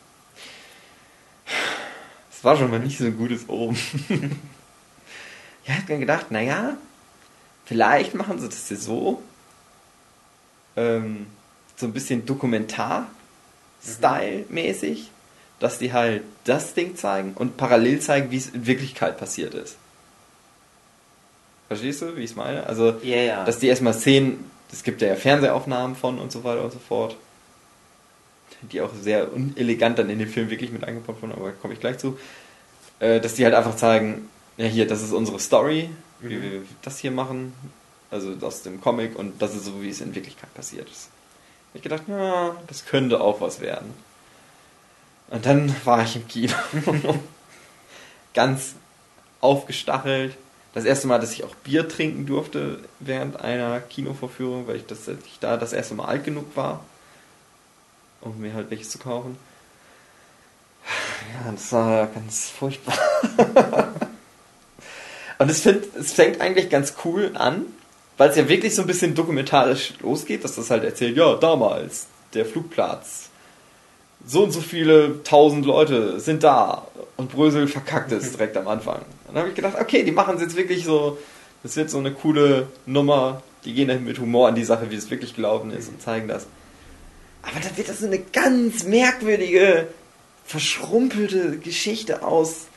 [2.32, 3.76] Das war schon mal nicht so ein gutes Oben.
[5.66, 6.78] ich habe dann gedacht, naja,
[7.66, 9.22] vielleicht machen sie das hier so.
[10.76, 11.28] Ähm,
[11.76, 15.10] so ein bisschen Dokumentar-Style-mäßig,
[15.60, 19.76] dass die halt das Ding zeigen und parallel zeigen, wie es in Wirklichkeit passiert ist.
[21.68, 22.66] Verstehst du, wie ich es meine?
[22.68, 23.46] Also, Ja, ja.
[23.46, 27.16] dass die erstmal Szenen, es gibt ja Fernsehaufnahmen von und so weiter und so fort,
[28.64, 31.74] die auch sehr unelegant dann in den Film wirklich mit eingebaut wurden, aber da komme
[31.74, 32.18] ich gleich zu,
[33.00, 35.90] äh, dass die halt einfach zeigen, ja hier, das ist unsere Story,
[36.22, 37.54] wie wir das hier machen,
[38.10, 41.10] also aus dem Comic und das ist so, wie es in Wirklichkeit passiert ist.
[41.76, 43.94] Ich gedacht, ja, das könnte auch was werden.
[45.30, 46.54] Und dann war ich im Kino.
[48.36, 48.76] Ganz
[49.42, 50.38] aufgestachelt.
[50.74, 55.08] Das erste Mal, dass ich auch Bier trinken durfte während einer Kinovorführung, weil ich, das,
[55.08, 56.84] ich da das erste Mal alt genug war,
[58.22, 59.38] um mir halt welches zu kaufen.
[61.34, 62.98] Ja, das war ganz furchtbar.
[65.40, 67.66] Und es, find, es fängt eigentlich ganz cool an,
[68.18, 72.08] weil es ja wirklich so ein bisschen dokumentarisch losgeht, dass das halt erzählt, ja, damals,
[72.34, 73.30] der Flugplatz,
[74.26, 79.02] so und so viele tausend Leute sind da und Brösel verkackt es direkt am Anfang.
[79.34, 81.18] Dann habe ich gedacht, okay, die machen es jetzt wirklich so,
[81.64, 84.96] das wird so eine coole Nummer, die gehen dann mit Humor an die Sache, wie
[84.96, 86.46] es wirklich gelaufen ist und zeigen das.
[87.42, 89.88] Aber dann wird das so eine ganz merkwürdige,
[90.46, 92.68] verschrumpelte Geschichte aus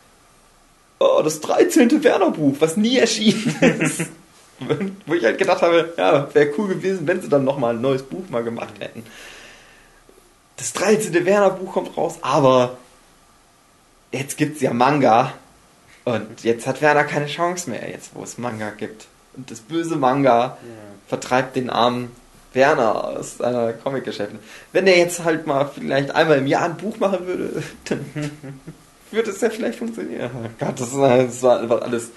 [0.98, 2.02] oh, das 13.
[2.02, 4.06] Werner-Buch, was nie erschienen ist.
[5.06, 8.02] Wo ich halt gedacht habe, ja, wäre cool gewesen, wenn sie dann nochmal ein neues
[8.02, 9.04] Buch mal gemacht hätten.
[10.56, 11.26] Das 13.
[11.26, 12.78] Werner-Buch kommt raus, aber
[14.10, 15.34] jetzt gibt's ja Manga.
[16.06, 19.08] Und jetzt hat Werner keine Chance mehr, jetzt wo es Manga gibt.
[19.36, 20.56] Und das böse Manga
[21.08, 22.12] vertreibt den armen
[22.52, 24.38] Werner aus seiner Comicgeschäfte.
[24.72, 28.04] Wenn der jetzt halt mal vielleicht einmal im Jahr ein Buch machen würde, dann
[29.10, 30.30] würde es ja vielleicht funktionieren.
[30.32, 32.12] Oh Gott, das, ist, das war einfach alles.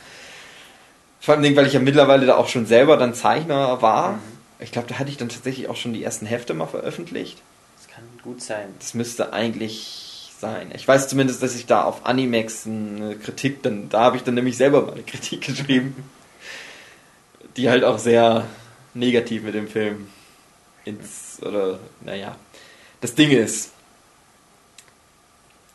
[1.19, 4.19] Vor allem, weil ich ja mittlerweile da auch schon selber dann Zeichner war.
[4.59, 7.41] Ich glaube, da hatte ich dann tatsächlich auch schon die ersten Hefte mal veröffentlicht.
[7.77, 8.67] Das kann gut sein.
[8.77, 10.08] Das müsste eigentlich
[10.39, 10.71] sein.
[10.73, 14.35] Ich weiß zumindest, dass ich da auf Animex eine Kritik, dann, da habe ich dann
[14.35, 15.95] nämlich selber mal eine Kritik geschrieben,
[17.57, 18.45] die halt auch sehr
[18.93, 20.07] negativ mit dem Film
[20.85, 22.35] ins, oder, naja,
[23.01, 23.71] das Ding ist,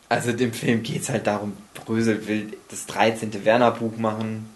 [0.09, 3.45] also dem Film geht es halt darum, Brösel will das 13.
[3.45, 4.49] Werner-Buch machen,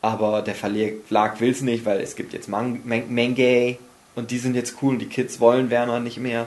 [0.00, 3.36] aber der Verlag will es nicht, weil es gibt jetzt Man Man
[4.14, 6.46] und die sind jetzt cool und die Kids wollen Werner nicht mehr.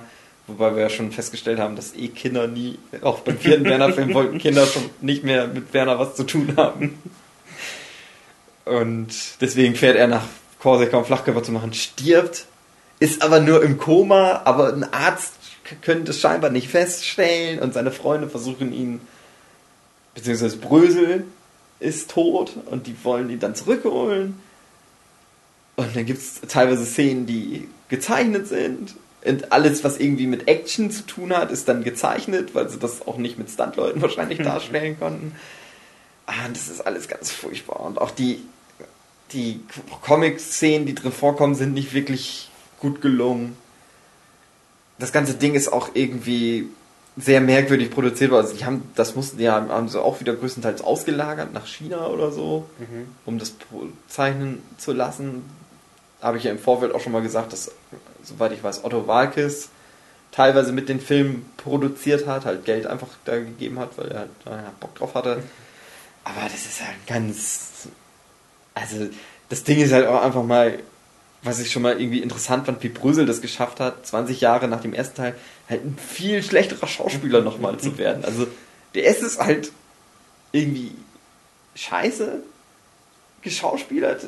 [0.51, 4.37] Wobei wir ja schon festgestellt haben, dass eh Kinder nie, auch beim vierten Werner-Film wollten
[4.39, 7.01] Kinder schon nicht mehr mit Werner was zu tun haben.
[8.65, 9.09] Und
[9.39, 10.25] deswegen fährt er nach
[10.59, 12.45] Korsika, um Flachkörper zu machen, stirbt,
[12.99, 15.33] ist aber nur im Koma, aber ein Arzt
[15.81, 19.01] könnte es scheinbar nicht feststellen und seine Freunde versuchen ihn,
[20.13, 21.25] beziehungsweise Brösel
[21.79, 24.39] ist tot und die wollen ihn dann zurückholen.
[25.77, 28.93] Und dann gibt es teilweise Szenen, die gezeichnet sind.
[29.23, 33.05] Und alles, was irgendwie mit Action zu tun hat, ist dann gezeichnet, weil sie das
[33.07, 35.35] auch nicht mit Stuntleuten wahrscheinlich darstellen konnten.
[36.25, 37.81] Ah, das ist alles ganz furchtbar.
[37.81, 38.41] Und auch die,
[39.33, 39.59] die
[40.01, 43.55] Comic-Szenen, die drin vorkommen, sind nicht wirklich gut gelungen.
[44.97, 46.69] Das ganze Ding ist auch irgendwie
[47.17, 48.31] sehr merkwürdig produziert.
[48.31, 52.07] Also die haben, das mussten die haben, haben sie auch wieder größtenteils ausgelagert nach China
[52.07, 52.65] oder so,
[53.25, 53.53] um das
[54.07, 55.43] zeichnen zu lassen.
[56.21, 57.71] Habe ich ja im Vorfeld auch schon mal gesagt, dass,
[58.23, 59.69] soweit ich weiß, Otto Walkes
[60.31, 64.45] teilweise mit den Filmen produziert hat, halt Geld einfach da gegeben hat, weil er halt
[64.45, 65.43] naja, Bock drauf hatte.
[66.23, 67.87] Aber das ist halt ganz.
[68.75, 69.09] Also,
[69.49, 70.77] das Ding ist halt auch einfach mal
[71.43, 74.81] was ich schon mal irgendwie interessant fand, wie Brösel das geschafft hat, 20 Jahre nach
[74.81, 75.35] dem ersten Teil,
[75.69, 78.23] halt ein viel schlechterer Schauspieler nochmal zu werden.
[78.23, 78.47] Also
[78.93, 79.71] der erste ist halt
[80.51, 80.91] irgendwie
[81.75, 82.43] scheiße
[83.41, 84.27] geschauspielert,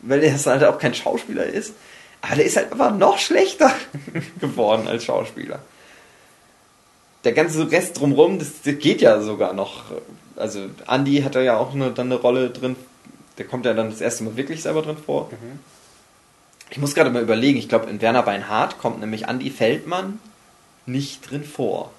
[0.00, 1.74] weil er halt auch kein Schauspieler ist.
[2.20, 3.72] Aber der ist halt einfach noch schlechter
[4.40, 5.60] geworden als Schauspieler.
[7.24, 9.84] Der ganze Rest drumherum, das, das geht ja sogar noch.
[10.36, 12.76] Also Andy hat da ja auch eine, dann eine Rolle drin.
[13.38, 15.30] Der kommt ja dann das erste Mal wirklich selber drin vor.
[16.70, 20.18] Ich muss gerade mal überlegen, ich glaube in Werner Beinhardt kommt nämlich Andy Feldmann
[20.86, 21.92] nicht drin vor.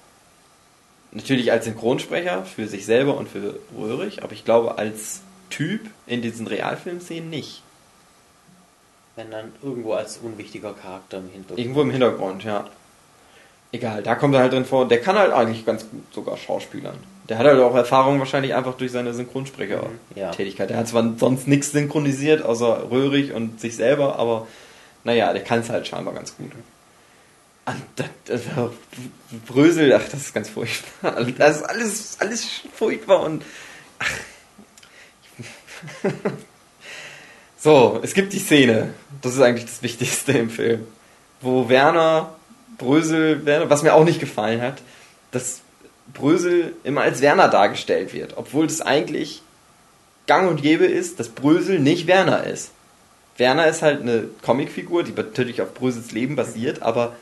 [1.12, 6.22] Natürlich als Synchronsprecher für sich selber und für Röhrig, aber ich glaube als Typ in
[6.22, 7.62] diesen Realfilmszenen nicht.
[9.20, 11.58] Wenn dann irgendwo als unwichtiger Charakter im Hintergrund.
[11.58, 12.64] Irgendwo im Hintergrund, ja.
[13.70, 14.88] Egal, da kommt er halt drin vor.
[14.88, 16.96] Der kann halt eigentlich ganz gut sogar schauspielern.
[17.28, 20.70] Der hat halt auch Erfahrung wahrscheinlich einfach durch seine Synchronsprecher-Tätigkeit.
[20.70, 20.72] ja.
[20.72, 24.46] Der hat zwar sonst nichts synchronisiert, außer Röhrig und sich selber, aber
[25.04, 26.52] naja, der kann es halt scheinbar ganz gut.
[28.24, 28.40] Das,
[29.46, 31.26] Brösel, ach, das ist ganz furchtbar.
[31.36, 33.44] Das ist alles, alles furchtbar und
[33.98, 34.10] ach.
[37.62, 40.86] So, es gibt die Szene, das ist eigentlich das Wichtigste im Film,
[41.42, 42.34] wo Werner
[42.78, 44.80] Brösel, Werner, was mir auch nicht gefallen hat,
[45.30, 45.60] dass
[46.14, 49.42] Brösel immer als Werner dargestellt wird, obwohl das eigentlich
[50.26, 52.70] gang und gäbe ist, dass Brösel nicht Werner ist.
[53.36, 57.14] Werner ist halt eine Comicfigur, die natürlich auf Brösels Leben basiert, aber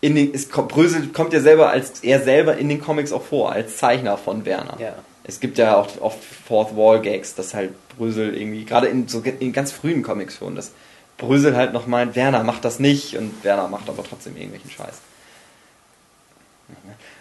[0.00, 3.52] in den, es Brösel kommt ja selber als er selber in den Comics auch vor,
[3.52, 4.78] als Zeichner von Werner.
[4.80, 4.94] Ja.
[5.28, 9.20] Es gibt ja auch oft Fourth Wall Gags, dass halt Brösel irgendwie, gerade in so
[9.20, 10.72] in ganz frühen Comics schon, dass
[11.18, 14.94] Brösel halt noch meint, Werner macht das nicht und Werner macht aber trotzdem irgendwelchen Scheiß.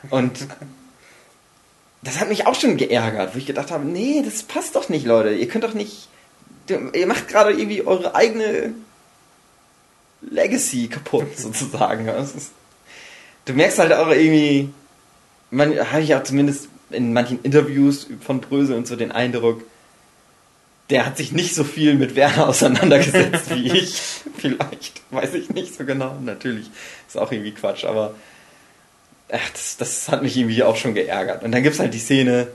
[0.10, 0.48] Und
[2.02, 5.06] das hat mich auch schon geärgert, wo ich gedacht habe, nee, das passt doch nicht,
[5.06, 5.34] Leute.
[5.34, 6.08] Ihr könnt doch nicht,
[6.70, 8.74] ihr macht gerade irgendwie eure eigene
[10.22, 12.08] Legacy kaputt, sozusagen.
[12.08, 12.52] Ist,
[13.43, 14.70] du merkst halt auch irgendwie,
[15.52, 19.63] man habe ich auch zumindest in manchen Interviews von Brösel und so den Eindruck,
[20.89, 24.02] der hat sich nicht so viel mit Werner auseinandergesetzt wie ich.
[24.38, 26.15] Vielleicht, weiß ich nicht so genau.
[26.23, 26.69] Natürlich
[27.08, 28.13] ist auch irgendwie Quatsch, aber
[29.32, 31.43] ach, das, das hat mich irgendwie auch schon geärgert.
[31.43, 32.47] Und dann gibt's halt die Szene,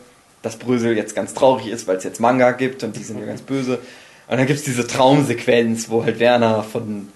[0.42, 3.26] dass Brösel jetzt ganz traurig ist, weil es jetzt Manga gibt und die sind ja
[3.26, 3.78] ganz böse.
[4.28, 7.08] Und dann gibt's diese Traumsequenz, wo halt Werner von,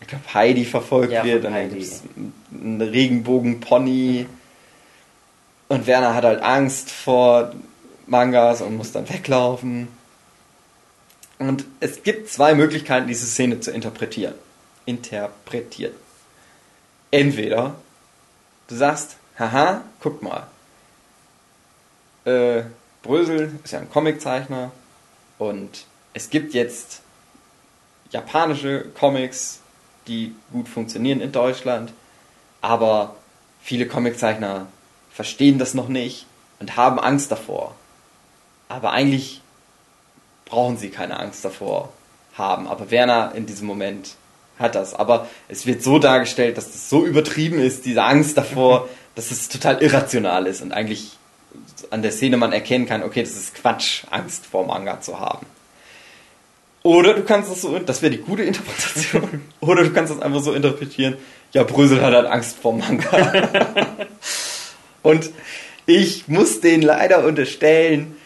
[0.00, 1.74] ich glaube, Heidi verfolgt Ja, wird und dann Heidi.
[1.80, 2.02] gibt's
[2.52, 4.26] einen Regenbogen-Pony.
[5.70, 7.52] Und Werner hat halt Angst vor
[8.08, 9.86] Mangas und muss dann weglaufen.
[11.38, 14.34] Und es gibt zwei Möglichkeiten, diese Szene zu interpretieren.
[14.84, 15.94] Interpretieren.
[17.12, 17.76] Entweder
[18.66, 20.48] du sagst, haha, guck mal.
[22.24, 22.64] Äh,
[23.04, 24.72] Brösel ist ja ein Comiczeichner
[25.38, 27.00] und es gibt jetzt
[28.10, 29.60] japanische Comics,
[30.08, 31.92] die gut funktionieren in Deutschland,
[32.60, 33.14] aber
[33.62, 34.66] viele Comiczeichner
[35.20, 36.24] verstehen das noch nicht
[36.60, 37.74] und haben Angst davor.
[38.70, 39.42] Aber eigentlich
[40.46, 41.92] brauchen sie keine Angst davor
[42.38, 42.66] haben.
[42.66, 44.14] Aber Werner in diesem Moment
[44.58, 44.94] hat das.
[44.94, 49.50] Aber es wird so dargestellt, dass das so übertrieben ist, diese Angst davor, dass es
[49.50, 51.18] total irrational ist und eigentlich
[51.90, 55.44] an der Szene man erkennen kann, okay, das ist Quatsch, Angst vor Manga zu haben.
[56.82, 60.40] Oder du kannst es so, das wäre die gute Interpretation, oder du kannst es einfach
[60.40, 61.18] so interpretieren,
[61.52, 64.06] ja, Brösel hat halt Angst vor Manga.
[65.02, 65.30] Und
[65.86, 68.16] ich muss denen leider unterstellen,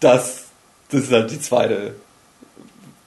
[0.00, 0.46] dass
[0.90, 1.94] das halt die zweite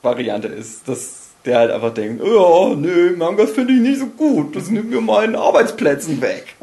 [0.01, 4.55] Variante ist, dass der halt einfach denkt, ja, nee, Mangas finde ich nicht so gut,
[4.55, 6.55] das nimmt mir meinen Arbeitsplätzen weg.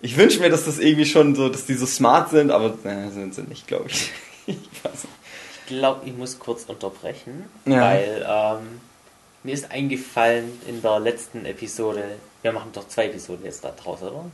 [0.00, 3.10] Ich wünsche mir, dass das irgendwie schon so, dass die so smart sind, aber äh,
[3.10, 4.10] sind sie nicht, glaube ich.
[5.68, 7.80] Ich glaube, ich muss kurz unterbrechen, Ja.
[7.80, 8.80] weil ähm,
[9.42, 12.04] mir ist eingefallen in der letzten Episode,
[12.46, 14.24] wir machen doch zwei Episoden jetzt da draus, oder?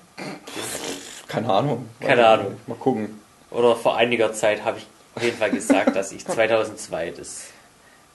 [1.29, 1.88] Keine Ahnung.
[1.98, 2.61] Keine Ahnung.
[2.66, 3.18] Mal gucken.
[3.51, 7.44] Oder vor einiger Zeit habe ich auf jeden Fall gesagt, dass ich 2002 das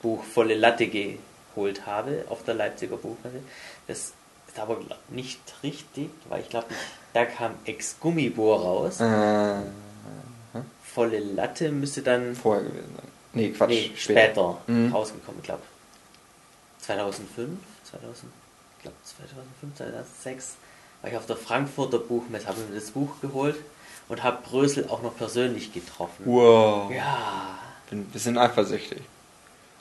[0.03, 3.39] Buch Volle Latte geholt habe auf der Leipziger Buchmesse.
[3.87, 3.97] Das
[4.47, 4.77] ist aber
[5.09, 6.67] nicht richtig, weil ich glaube,
[7.13, 9.01] da kam Ex-Gummibur raus.
[9.01, 9.55] Äh,
[10.83, 13.07] Volle Latte müsste dann vorher gewesen sein.
[13.33, 13.69] Nee, Quatsch.
[13.69, 14.91] nee, später, Mhm.
[14.93, 15.61] rausgekommen, ich glaube
[16.81, 17.49] 2005,
[17.83, 18.36] 2000, ich
[18.87, 20.55] glaube 2005, 2006
[21.01, 23.55] war ich auf der Frankfurter Buchmesse, habe mir das Buch geholt
[24.07, 26.23] und habe Brösel auch noch persönlich getroffen.
[26.25, 26.91] Wow.
[26.91, 29.01] Ja, bin ein bisschen eifersüchtig.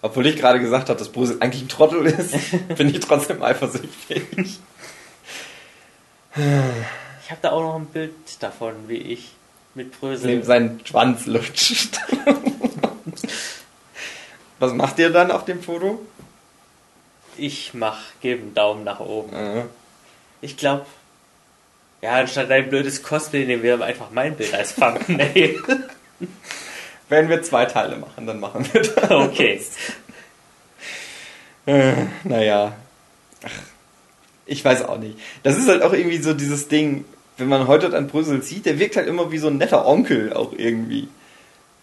[0.02, 2.34] Obwohl ich gerade gesagt habe, dass Brösel eigentlich ein Trottel ist,
[2.76, 4.26] bin ich trotzdem eifersüchtig.
[6.34, 9.32] ich habe da auch noch ein Bild davon, wie ich
[9.74, 10.30] mit Brösel.
[10.30, 11.98] Neben seinen Schwanz lutscht.
[14.58, 16.00] Was macht ihr dann auf dem Foto?
[17.38, 19.34] Ich mach, gebe einen Daumen nach oben.
[19.34, 19.62] Äh,
[20.40, 20.86] Ich glaube,
[22.02, 25.56] ja, anstatt dein blödes Cosplay nehmen wir einfach mein Bild als Thumbnail.
[27.08, 29.10] wenn wir zwei Teile machen, dann machen wir das.
[29.10, 29.60] okay.
[31.66, 31.92] Äh,
[32.24, 32.76] naja.
[33.44, 33.50] Ach,
[34.46, 35.18] ich weiß auch nicht.
[35.42, 37.04] Das ist halt auch irgendwie so dieses Ding,
[37.38, 40.32] wenn man heute dann Brüssel sieht, der wirkt halt immer wie so ein netter Onkel
[40.32, 41.08] auch irgendwie.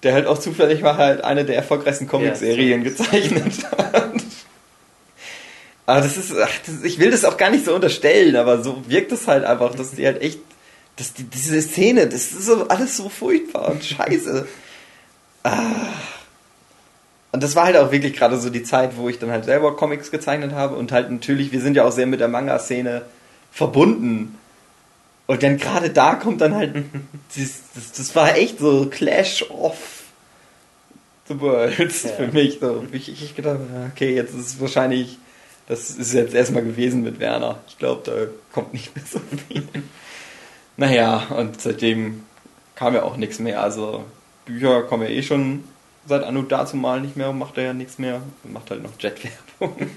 [0.04, 3.93] Der halt auch zufällig mal halt eine der erfolgreichsten Comic-Serien gezeichnet hat.
[5.86, 8.84] Aber das ist, ach, das, ich will das auch gar nicht so unterstellen, aber so
[8.88, 10.40] wirkt es halt einfach, dass die halt echt,
[10.96, 14.48] dass die, diese Szene, das ist so alles so furchtbar und scheiße.
[15.44, 15.60] Ah.
[17.34, 19.76] Und das war halt auch wirklich gerade so die Zeit, wo ich dann halt selber
[19.76, 23.02] Comics gezeichnet habe und halt natürlich, wir sind ja auch sehr mit der Manga-Szene
[23.52, 24.38] verbunden.
[25.26, 26.76] Und dann gerade da kommt dann halt,
[27.36, 29.76] das, das, das war echt so Clash of
[31.28, 32.10] the Worlds Ja.
[32.12, 32.60] für mich.
[32.62, 32.86] So.
[32.92, 33.60] Ich, ich gedacht,
[33.92, 35.18] okay, jetzt ist es wahrscheinlich,
[35.68, 37.60] das ist jetzt erstmal gewesen mit Werner.
[37.68, 38.12] Ich glaube, da
[38.54, 39.68] kommt nicht mehr so viel.
[40.76, 42.24] Naja, und seitdem
[42.76, 43.62] kam ja auch nichts mehr.
[43.62, 44.04] Also
[44.46, 45.64] Bücher kommen ja eh schon
[46.06, 48.22] seit Anno dazu mal nicht mehr, macht er ja nichts mehr.
[48.44, 49.90] Macht halt noch Jet-Werbung.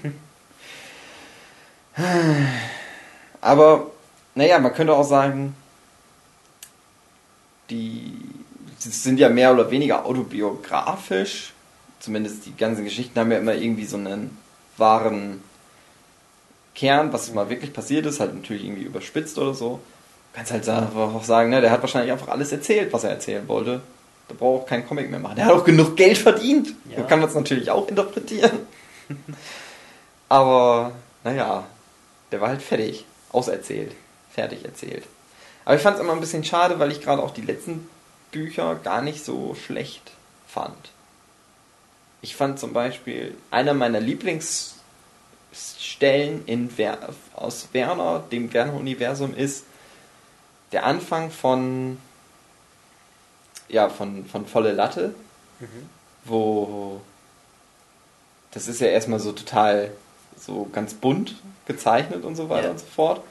[3.41, 3.91] Aber,
[4.35, 5.55] naja, man könnte auch sagen,
[7.69, 8.13] die
[8.77, 11.53] sind ja mehr oder weniger autobiografisch.
[11.99, 14.37] Zumindest die ganzen Geschichten haben ja immer irgendwie so einen
[14.77, 15.41] wahren
[16.77, 19.79] Kern, was mal wirklich passiert ist, halt natürlich irgendwie überspitzt oder so.
[20.31, 23.47] Du kannst halt auch sagen, ne, der hat wahrscheinlich einfach alles erzählt, was er erzählen
[23.47, 23.81] wollte.
[24.27, 25.37] Da braucht auch keinen Comic mehr machen.
[25.37, 26.75] Der hat auch genug Geld verdient.
[26.91, 26.97] Ja.
[26.97, 28.51] So kann man es natürlich auch interpretieren.
[30.29, 30.91] Aber,
[31.23, 31.63] naja,
[32.31, 33.05] der war halt fertig.
[33.31, 33.93] Auserzählt.
[34.31, 35.03] Fertig erzählt.
[35.65, 37.89] Aber ich fand es immer ein bisschen schade, weil ich gerade auch die letzten
[38.31, 40.11] Bücher gar nicht so schlecht
[40.47, 40.91] fand.
[42.21, 43.99] Ich fand zum Beispiel einer meiner
[45.57, 46.97] Lieblingsstellen in Wer
[47.35, 49.65] aus Werner, dem Werner-Universum, ist
[50.71, 51.97] der Anfang von
[53.69, 55.13] ja, von, von Volle Latte,
[56.23, 57.01] wo
[58.51, 59.91] das ist ja erstmal so total
[60.39, 62.71] so ganz bunt gezeichnet und so weiter Ja.
[62.71, 63.21] und so fort.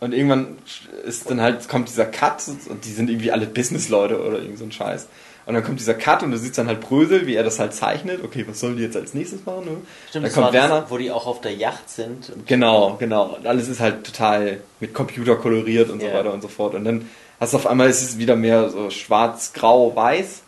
[0.00, 0.58] Und irgendwann
[1.06, 4.64] ist dann halt, kommt dieser Cut und die sind irgendwie alle Businessleute oder irgend so
[4.64, 5.06] ein Scheiß.
[5.46, 7.74] Und dann kommt dieser Cut und du siehst dann halt Brösel, wie er das halt
[7.74, 8.24] zeichnet.
[8.24, 9.64] Okay, was sollen die jetzt als nächstes machen?
[9.66, 9.76] Ne?
[10.08, 10.80] Stimmt, dann kommt Werner.
[10.82, 12.32] das, wo die auch auf der Yacht sind.
[12.46, 13.36] Genau, genau.
[13.36, 16.14] Und alles ist halt total mit Computer koloriert und so Ja.
[16.14, 16.74] weiter und so fort.
[16.74, 17.08] Und dann
[17.40, 20.40] hast du auf einmal ist es wieder mehr so schwarz, grau, weiß.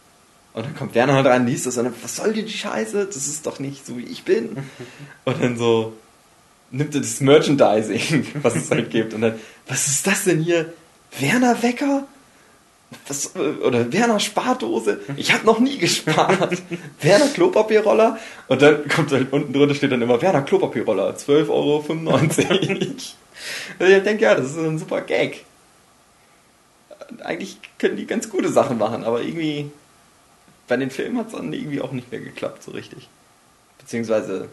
[0.54, 3.04] Und dann kommt Werner halt rein, liest das und dann, was soll denn die Scheiße?
[3.04, 4.56] Das ist doch nicht so, wie ich bin.
[5.26, 5.92] und dann so
[6.70, 9.12] nimmt er das Merchandising, was es halt gibt.
[9.12, 9.34] Und dann,
[9.68, 10.72] was ist das denn hier?
[11.20, 12.04] Werner Wecker?
[13.08, 15.00] Was, äh, oder Werner Spardose?
[15.16, 16.62] Ich habe noch nie gespart.
[17.00, 18.18] Werner Klopapierroller?
[18.48, 21.84] Und dann kommt halt unten drunter steht dann immer Werner Klopapierroller, 12,95 Euro.
[21.88, 22.38] Und
[23.88, 25.44] ich denke, ja, das ist ein super Gag.
[27.22, 29.70] Eigentlich können die ganz gute Sachen machen, aber irgendwie
[30.68, 33.08] bei den Filmen hat es dann irgendwie auch nicht mehr geklappt, so richtig.
[33.78, 34.48] Beziehungsweise,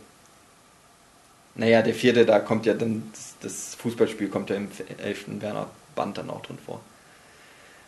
[1.55, 4.69] naja, der vierte, da kommt ja dann, das, das Fußballspiel kommt ja im
[5.03, 6.81] elften Werner Band dann auch drin vor.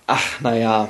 [0.08, 0.89] Ach, naja.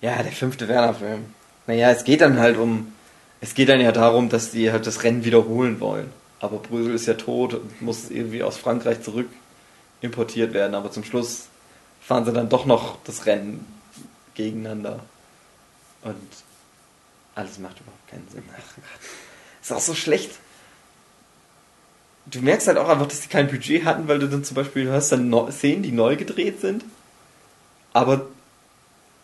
[0.00, 1.24] Ja, der fünfte Werner-Film.
[1.66, 2.92] Naja, es geht dann halt um,
[3.40, 6.12] es geht dann ja darum, dass die halt das Rennen wiederholen wollen.
[6.40, 9.28] Aber Brüssel ist ja tot und muss irgendwie aus Frankreich zurück
[10.00, 10.74] importiert werden.
[10.74, 11.46] Aber zum Schluss
[12.00, 13.66] fahren sie dann doch noch das Rennen
[14.34, 15.00] gegeneinander.
[16.02, 16.28] Und
[17.34, 18.44] alles macht überhaupt keinen Sinn.
[18.52, 18.84] Ach Gott.
[19.62, 20.30] Ist auch so schlecht.
[22.28, 24.86] Du merkst halt auch einfach, dass die kein Budget hatten, weil du dann zum Beispiel
[24.86, 26.84] hörst dann neu- Szenen, die neu gedreht sind.
[27.92, 28.26] Aber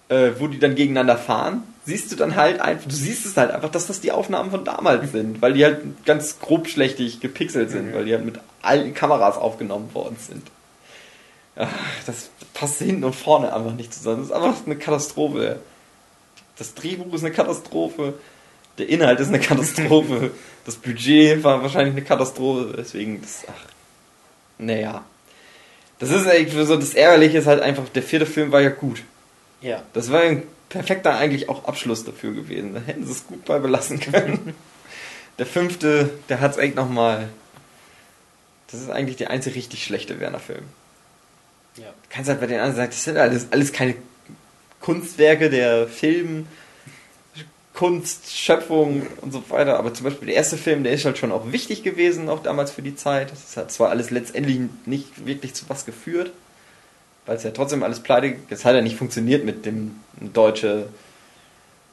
[0.08, 3.50] äh, wo die dann gegeneinander fahren, siehst du dann halt einfach, du siehst es halt
[3.50, 7.70] einfach, dass das die Aufnahmen von damals sind, weil die halt ganz grob schlechtig gepixelt
[7.70, 10.46] sind, weil die halt mit alten Kameras aufgenommen worden sind.
[11.56, 11.68] Ach,
[12.06, 14.18] das passt hinten und vorne einfach nicht zusammen.
[14.18, 15.60] Das ist einfach eine Katastrophe.
[16.56, 18.14] Das Drehbuch ist eine Katastrophe.
[18.78, 20.30] Der Inhalt ist eine Katastrophe.
[20.64, 22.74] das Budget war wahrscheinlich eine Katastrophe.
[22.76, 23.68] Deswegen, das, ach,
[24.58, 25.04] naja.
[25.98, 29.02] Das ist eigentlich so, das Ärgerliche ist halt einfach, der vierte Film war ja gut.
[29.60, 29.82] ja.
[29.92, 32.74] Das war ein perfekter eigentlich auch Abschluss dafür gewesen.
[32.74, 34.54] Da hätten sie es gut bei belassen können.
[35.38, 37.30] Der fünfte, der hat es echt nochmal.
[38.70, 40.64] Das ist eigentlich der einzige richtig schlechte Werner-Film.
[41.76, 41.84] ja.
[41.84, 43.94] Du kannst halt bei den anderen sagen, das sind alles, alles keine
[44.80, 46.46] Kunstwerke der Film,
[47.82, 49.76] Kunst, Schöpfung und so weiter.
[49.76, 52.70] Aber zum Beispiel der erste Film, der ist halt schon auch wichtig gewesen, auch damals
[52.70, 53.32] für die Zeit.
[53.32, 56.30] Das hat zwar alles letztendlich nicht wirklich zu was geführt,
[57.26, 60.90] weil es ja trotzdem alles pleite, es hat ja nicht funktioniert mit dem deutsche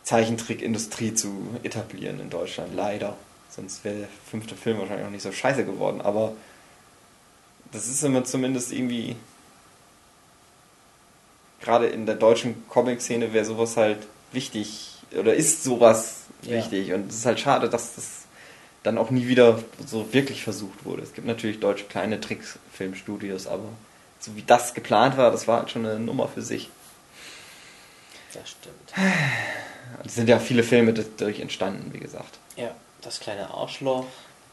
[0.03, 3.17] Zeichentrickindustrie zu etablieren in Deutschland, leider.
[3.49, 6.01] Sonst wäre der fünfte Film wahrscheinlich auch nicht so scheiße geworden.
[6.01, 6.33] Aber
[7.71, 9.15] das ist immer zumindest irgendwie.
[11.61, 14.88] Gerade in der deutschen Comic-Szene wäre sowas halt wichtig.
[15.17, 16.57] Oder ist sowas Ja.
[16.57, 16.93] wichtig.
[16.93, 18.05] Und es ist halt schade, dass das
[18.83, 21.01] dann auch nie wieder so wirklich versucht wurde.
[21.03, 23.65] Es gibt natürlich deutsche kleine Trickfilmstudios, aber
[24.19, 26.69] so wie das geplant war, das war halt schon eine Nummer für sich.
[28.33, 28.75] Das stimmt.
[30.05, 32.37] Es sind ja viele Filme dadurch entstanden, wie gesagt.
[32.55, 34.05] Ja, das kleine Arschloch,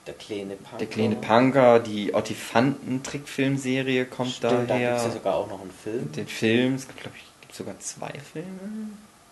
[0.07, 0.79] der kleine Punker.
[0.79, 4.97] Der kleine Punker, die Ottifanten-Trickfilmserie kommt Stimmt, da gibt daher.
[4.97, 6.11] es ja sogar auch noch einen Film.
[6.13, 8.49] Den Film, es gibt, glaube ich, gibt sogar zwei Filme.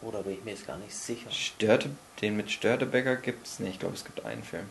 [0.05, 1.31] Oder bin ich mir jetzt gar nicht sicher.
[1.31, 1.91] Störte,
[2.21, 3.59] den mit Störtebecker gibt es?
[3.59, 4.69] Ne, ich glaube, es gibt einen Film.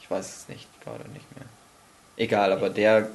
[0.00, 1.46] Ich weiß es nicht, gerade nicht mehr.
[2.16, 3.10] Egal, aber der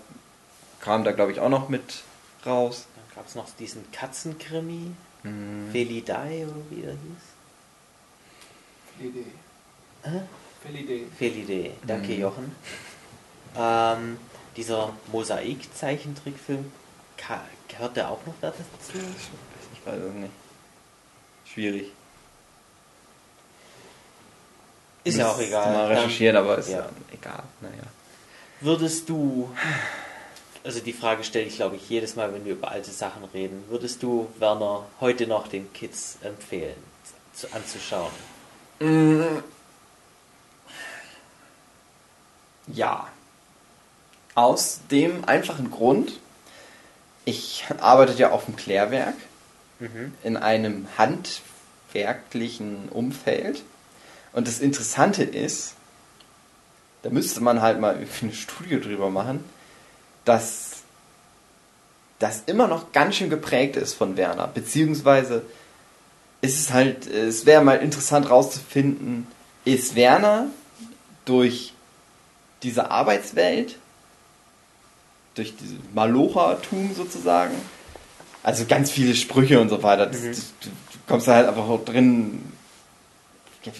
[0.81, 2.03] kam da, glaube ich, auch noch mit
[2.45, 2.87] raus.
[2.95, 4.91] Dann gab es noch diesen Katzenkrimi,
[5.23, 5.69] Hm.
[5.71, 6.99] Felidei oder wie der hieß.
[9.09, 9.25] Idee.
[10.03, 10.21] Hä?
[10.69, 11.07] Idee.
[11.17, 12.19] Felidei, danke Mhm.
[12.21, 12.55] Jochen.
[13.57, 14.17] Ähm,
[14.57, 16.71] dieser Mosaik-Zeichentrickfilm,
[17.67, 18.97] gehört der auch noch da dazu?
[19.73, 20.31] Ich weiß es nicht.
[21.55, 21.89] Schwierig.
[25.05, 25.71] Ist ja auch egal.
[25.71, 26.79] Mal recherchieren, aber ist ja.
[26.79, 27.43] ja egal.
[27.61, 27.83] Naja.
[28.59, 29.49] Würdest du,
[30.65, 33.63] also die Frage stelle ich glaube ich jedes Mal, wenn wir über alte Sachen reden,
[33.69, 36.75] würdest du Werner heute noch den Kids empfehlen,
[37.33, 38.11] zu, anzuschauen?
[42.67, 43.07] Ja.
[44.33, 46.19] Aus dem einfachen Grund,
[47.23, 49.15] ich arbeite ja auf dem Klärwerk
[49.79, 50.13] Mhm.
[50.23, 53.63] in einem handwerklichen Umfeld.
[54.31, 55.73] Und das Interessante ist,
[57.03, 59.43] da müsste man halt mal eine Studie drüber machen,
[60.23, 60.77] dass
[62.19, 64.47] das immer noch ganz schön geprägt ist von Werner.
[64.47, 65.43] Beziehungsweise
[66.41, 69.27] ist es halt, es wäre mal interessant rauszufinden,
[69.65, 70.47] ist Werner
[71.25, 71.73] durch
[72.63, 73.77] diese Arbeitswelt,
[75.35, 77.53] durch dieses Malochertum sozusagen,
[78.45, 80.27] also ganz viele Sprüche und so weiter, das, Mhm.
[80.29, 82.43] das, du, du kommst da halt einfach auch drin,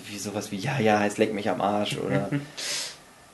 [0.10, 2.30] wie sowas wie, ja, ja, es leckt mich am Arsch oder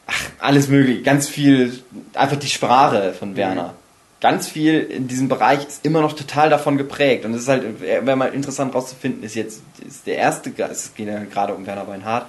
[0.08, 1.82] ach, alles mögliche, ganz viel,
[2.16, 3.76] einfach die Sprache von Werner.
[4.20, 7.26] Ganz viel in diesem Bereich ist immer noch total davon geprägt.
[7.26, 11.08] Und es ist halt, wäre mal interessant rauszufinden, ist jetzt ist der erste, es geht
[11.08, 12.28] ja gerade um Werner Weinhardt,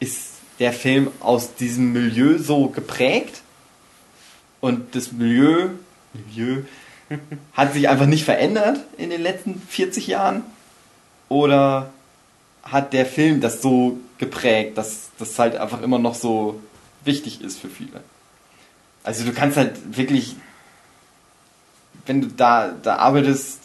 [0.00, 3.42] ist der Film aus diesem Milieu so geprägt
[4.60, 5.68] und das Milieu,
[6.12, 6.62] Milieu
[7.52, 10.42] hat sich einfach nicht verändert in den letzten 40 Jahren?
[11.28, 11.90] Oder
[12.62, 16.60] hat der Film das so geprägt, dass das halt einfach immer noch so
[17.04, 18.02] wichtig ist für viele?
[19.04, 20.36] Also du kannst halt wirklich,
[22.06, 23.58] wenn du da, da arbeitest,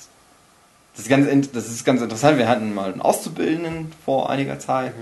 [0.95, 2.37] das ist, ganz, das ist ganz interessant.
[2.37, 4.93] Wir hatten mal einen Auszubildenden vor einiger Zeit.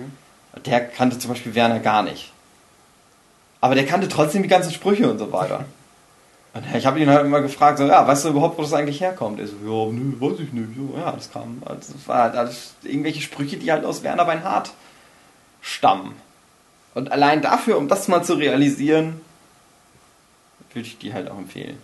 [0.53, 2.31] Und Der kannte zum Beispiel Werner gar nicht.
[3.59, 5.65] Aber der kannte trotzdem die ganzen Sprüche und so weiter.
[6.53, 8.99] Und ich habe ihn halt immer gefragt, so, ja, weißt du überhaupt, wo das eigentlich
[8.99, 9.39] herkommt?
[9.39, 10.69] Er so, ja, nö, weiß ich nicht.
[10.97, 14.71] Ja, das kam, also, das war halt alles irgendwelche Sprüche, die halt aus Werner Weinhardt
[15.61, 16.13] stammen.
[16.93, 19.21] Und allein dafür, um das mal zu realisieren,
[20.73, 21.77] würde ich die halt auch empfehlen.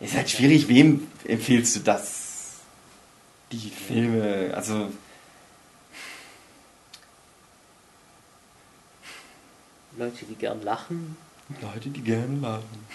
[0.00, 2.60] Ist halt schwierig, wem empfiehlst du das?
[3.52, 4.90] Die Filme, also
[9.96, 11.16] Leute, die gern lachen,
[11.62, 12.86] Leute, die gerne lachen.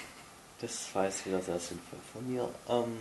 [0.60, 2.50] das war jetzt wieder sehr sinnvoll von mir.
[2.70, 2.98] Ähm,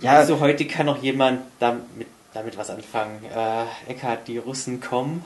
[0.00, 1.84] Ja, also heute kann noch jemand damit,
[2.34, 3.24] damit was anfangen.
[3.24, 5.24] Äh, Eckhard, die Russen kommen.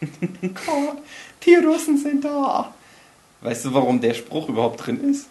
[0.00, 0.98] Gott,
[1.46, 2.74] die Russen sind da.
[3.40, 5.28] Weißt du, warum der Spruch überhaupt drin ist?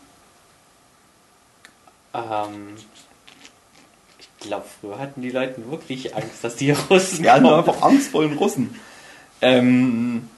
[2.13, 2.75] Ähm,
[4.19, 7.55] ich glaube, früher hatten die Leute wirklich Angst, dass die Russen Wir hatten kommen.
[7.59, 8.79] einfach Angst vor den Russen.
[9.41, 10.29] Ähm,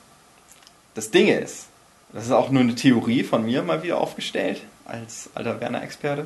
[0.95, 1.67] das Ding ist,
[2.11, 6.25] das ist auch nur eine Theorie von mir mal wieder aufgestellt, als alter Werner-Experte.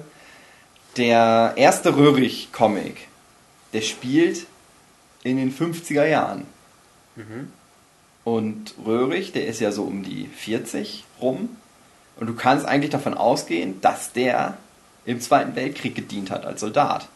[0.97, 3.07] Der erste Röhrig-Comic,
[3.73, 4.45] der spielt
[5.23, 6.45] in den 50er Jahren.
[7.15, 7.51] Mhm.
[8.23, 11.57] Und Röhrig, der ist ja so um die 40 rum.
[12.19, 14.57] Und du kannst eigentlich davon ausgehen, dass der
[15.05, 17.07] im Zweiten Weltkrieg gedient hat als Soldat.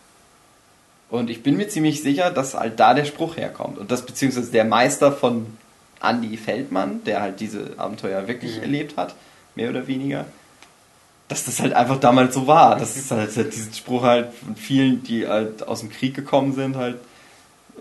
[1.10, 3.78] Und ich bin mir ziemlich sicher, dass halt da der Spruch herkommt.
[3.78, 5.58] Und das beziehungsweise der Meister von
[6.04, 8.64] Andy Feldmann, der halt diese Abenteuer wirklich Mhm.
[8.64, 9.16] erlebt hat,
[9.56, 10.26] mehr oder weniger,
[11.30, 12.78] dass das halt einfach damals so war.
[12.78, 16.54] Das ist halt, halt diesen Spruch halt von vielen, die halt aus dem Krieg gekommen
[16.54, 16.98] sind, halt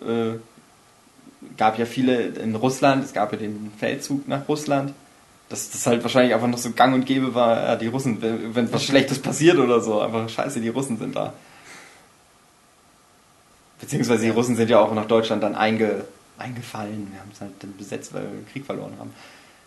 [0.01, 0.39] äh,
[1.57, 4.93] gab ja viele in Russland, es gab ja den Feldzug nach Russland,
[5.49, 8.73] dass das halt wahrscheinlich einfach noch so gang und gäbe war, ja, die Russen, wenn,
[8.73, 11.33] was Schlechtes passiert oder so, einfach scheiße, die Russen sind da.
[13.81, 16.05] Beziehungsweise die Russen sind ja auch nach Deutschland dann einge,
[16.39, 17.09] eingefallen.
[17.13, 19.13] Wir haben es halt dann besetzt, weil wir den Krieg verloren haben.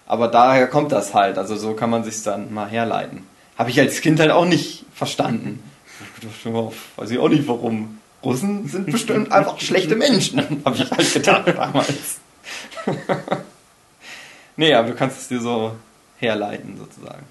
[0.08, 1.38] Aber daher kommt das halt.
[1.38, 3.24] Also so kann man sich dann mal herleiten.
[3.58, 5.64] Habe ich als Kind halt auch nicht verstanden.
[6.96, 8.00] Weiß ich auch nicht warum.
[8.24, 12.20] Russen sind bestimmt einfach schlechte Menschen, habe ich halt gedacht damals.
[14.58, 15.76] nee, aber du kannst es dir so
[16.18, 17.24] herleiten sozusagen.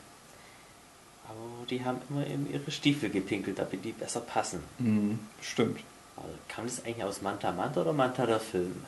[1.29, 4.61] Aber die haben immer in ihre Stiefel gepinkelt, damit die besser passen.
[4.79, 5.81] Mhm, stimmt.
[6.17, 8.85] Aber kam das eigentlich aus Manta Manta oder Manta der Film?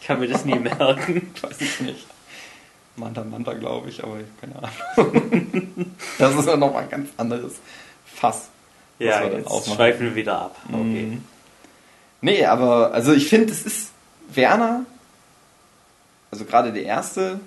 [0.00, 1.30] Ich kann mir das nie merken.
[1.34, 2.06] Ich weiß es nicht.
[2.96, 5.96] Manta Manta, glaube ich, aber keine Ahnung.
[6.18, 7.54] das ist ja nochmal ein ganz anderes
[8.04, 8.48] Fass.
[8.98, 10.56] Ja, wir dann jetzt schweifen wir wieder ab.
[10.68, 11.06] Okay.
[11.06, 11.24] Mhm.
[12.20, 13.92] Nee, aber also ich finde, es ist
[14.28, 14.84] Werner,
[16.30, 17.40] also gerade der erste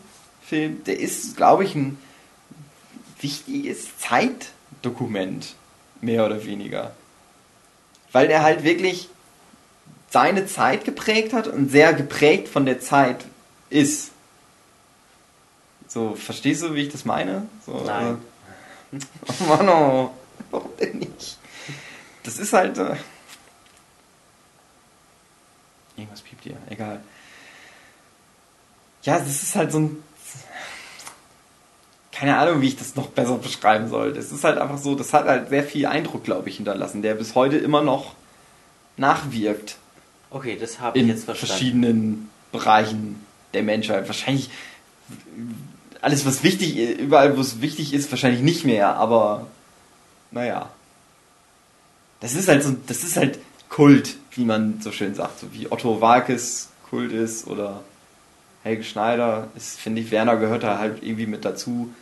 [0.46, 1.98] Film, der ist, glaube ich, ein
[3.20, 5.56] wichtiges Zeitdokument,
[6.02, 6.92] mehr oder weniger.
[8.12, 9.10] Weil er halt wirklich
[10.14, 13.26] seine Zeit geprägt hat und sehr geprägt von der Zeit
[13.72, 14.12] ist.
[15.88, 17.48] So, verstehst du, wie ich das meine?
[17.66, 18.20] So, Nein.
[18.92, 19.08] Also,
[19.42, 20.12] oh Mann, oh,
[20.52, 21.40] warum denn nicht?
[22.22, 22.78] Das ist halt.
[22.78, 22.96] Äh,
[25.98, 27.02] irgendwas piept hier, egal.
[29.02, 30.04] Ja, das ist halt so ein.
[32.12, 34.14] Keine Ahnung, wie ich das noch besser beschreiben soll.
[34.14, 37.16] Das ist halt einfach so, das hat halt sehr viel Eindruck, glaube ich, hinterlassen, der
[37.16, 38.14] bis heute immer noch
[38.96, 39.78] nachwirkt
[40.34, 41.54] Okay, das habe ich in jetzt verstanden.
[41.54, 43.24] verschiedenen Bereichen
[43.54, 44.08] der Menschheit.
[44.08, 44.50] Wahrscheinlich
[46.02, 49.48] alles, was wichtig ist, überall, wo es wichtig ist, wahrscheinlich nicht mehr, aber
[50.32, 50.72] naja.
[52.20, 53.38] Das ist halt so, das ist halt
[53.70, 57.84] Kult, wie man so schön sagt, so wie Otto Walkes Kult ist oder
[58.64, 61.94] Helge Schneider, ist, finde ich, Werner gehört da halt irgendwie mit dazu.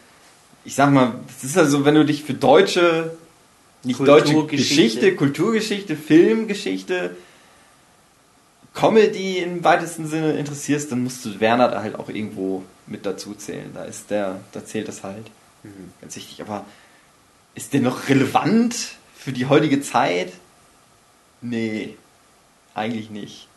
[0.64, 3.18] Ich sag mal, das ist also, wenn du dich für deutsche,
[3.84, 4.46] nicht deutsche.
[4.46, 7.16] Geschichte, Kulturgeschichte, Filmgeschichte,
[8.74, 13.34] Comedy im weitesten Sinne interessierst, dann musst du Werner da halt auch irgendwo mit dazu
[13.36, 13.72] zählen.
[13.74, 15.28] Da ist der, da zählt das halt.
[15.64, 15.92] Mhm.
[16.00, 16.42] Ganz wichtig.
[16.42, 16.66] Aber
[17.54, 18.76] ist der noch relevant
[19.16, 20.32] für die heutige Zeit?
[21.42, 21.98] Nee,
[22.74, 23.48] eigentlich nicht.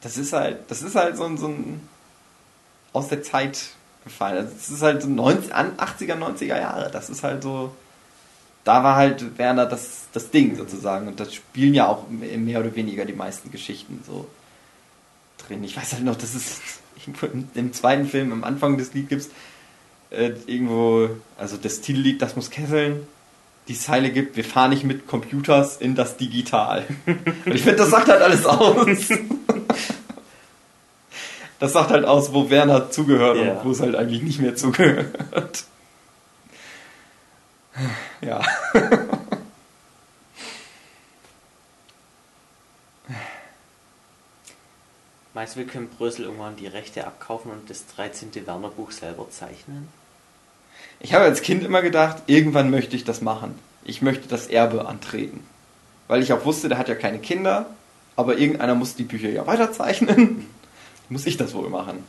[0.00, 1.88] Das ist halt, das ist halt so ein, so ein
[2.92, 3.70] aus der Zeit
[4.04, 4.38] gefallen.
[4.38, 6.90] Also Das ist halt so 90, an- 80er, 90er Jahre.
[6.90, 7.74] Das ist halt so,
[8.68, 11.08] da war halt Werner das, das Ding sozusagen.
[11.08, 14.28] Und das spielen ja auch mehr oder weniger die meisten Geschichten so
[15.46, 15.64] drin.
[15.64, 16.60] Ich weiß halt noch, dass es
[17.06, 19.26] irgendwo im, im zweiten Film am Anfang des Lied gibt
[20.10, 23.06] äh, irgendwo, also das Titellied, das muss kesseln,
[23.68, 26.84] die Zeile gibt, wir fahren nicht mit Computers in das Digital.
[27.06, 28.86] Und ich finde, das sagt halt alles aus.
[31.60, 33.54] Das sagt halt aus, wo Werner zugehört Ja.
[33.54, 35.64] und wo es halt eigentlich nicht mehr zugehört.
[38.20, 38.40] Ja.
[45.34, 48.30] Meinst du, wir können Brösel irgendwann die Rechte abkaufen und das 13.
[48.44, 49.88] Werner Buch selber zeichnen?
[51.00, 53.56] Ich habe als Kind immer gedacht, irgendwann möchte ich das machen.
[53.84, 55.46] Ich möchte das Erbe antreten.
[56.08, 57.66] Weil ich auch wusste, der hat ja keine Kinder,
[58.16, 60.46] aber irgendeiner muss die Bücher ja weiterzeichnen.
[61.08, 62.02] muss ich das wohl machen.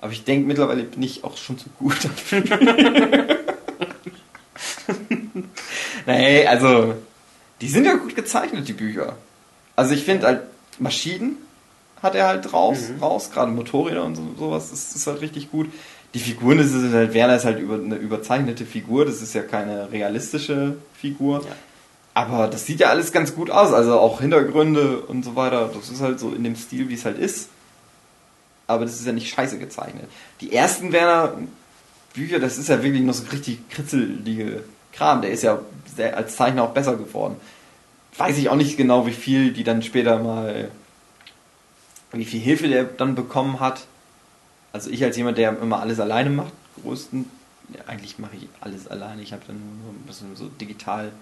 [0.00, 2.42] Aber ich denke, mittlerweile bin ich auch schon zu gut dafür.
[6.18, 6.94] nee, also,
[7.60, 9.16] die sind ja gut gezeichnet, die Bücher.
[9.76, 10.42] Also ich finde halt,
[10.78, 11.36] Maschinen
[12.02, 13.02] hat er halt raus, Mhm.
[13.02, 15.68] raus, gerade Motorräder und so, sowas, das ist halt richtig gut.
[16.14, 19.42] Die Figuren, das ist halt, Werner ist halt über, eine überzeichnete Figur, das ist ja
[19.42, 21.40] keine realistische Figur.
[21.44, 21.52] Ja.
[22.14, 25.88] Aber das sieht ja alles ganz gut aus, also auch Hintergründe und so weiter, das
[25.90, 27.48] ist halt so in dem Stil, wie es halt ist.
[28.66, 30.04] Aber das ist ja nicht scheiße gezeichnet.
[30.40, 31.34] Die ersten Werner
[32.14, 35.22] Bücher, das ist ja wirklich noch so richtig kritzelige Kram.
[35.22, 35.60] Der ist ja
[36.14, 37.36] als Zeichner auch besser geworden.
[38.16, 40.70] Weiß ich auch nicht genau, wie viel die dann später mal,
[42.12, 43.86] wie viel Hilfe der dann bekommen hat.
[44.72, 47.28] Also ich als jemand, der immer alles alleine macht, größten,
[47.74, 49.22] ja, eigentlich mache ich alles alleine.
[49.22, 51.12] Ich habe dann nur ein bisschen so digital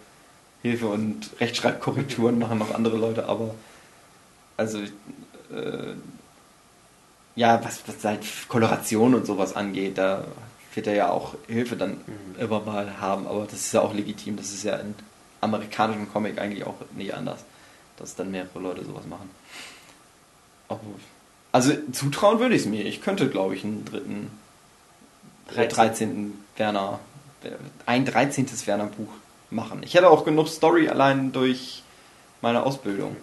[0.63, 3.55] Hilfe und Rechtschreibkorrekturen machen noch andere Leute, aber
[4.57, 5.95] also äh,
[7.37, 10.25] ja, was, was halt Koloration und sowas angeht, da
[10.79, 12.41] wird er ja auch Hilfe dann Mhm.
[12.41, 14.95] immer mal haben, aber das ist ja auch legitim, das ist ja in
[15.41, 17.41] amerikanischen Comic eigentlich auch nicht anders,
[17.97, 19.29] dass dann mehrere Leute sowas machen.
[21.51, 22.85] Also zutrauen würde ich es mir.
[22.85, 24.31] Ich könnte, glaube ich, einen dritten,
[25.57, 26.35] äh, 13.
[26.57, 27.01] Werner,
[27.87, 28.47] ein 13.
[28.67, 29.09] Werner Buch
[29.51, 29.83] machen.
[29.83, 31.83] Ich hätte auch genug Story allein durch
[32.41, 33.17] meine Ausbildung.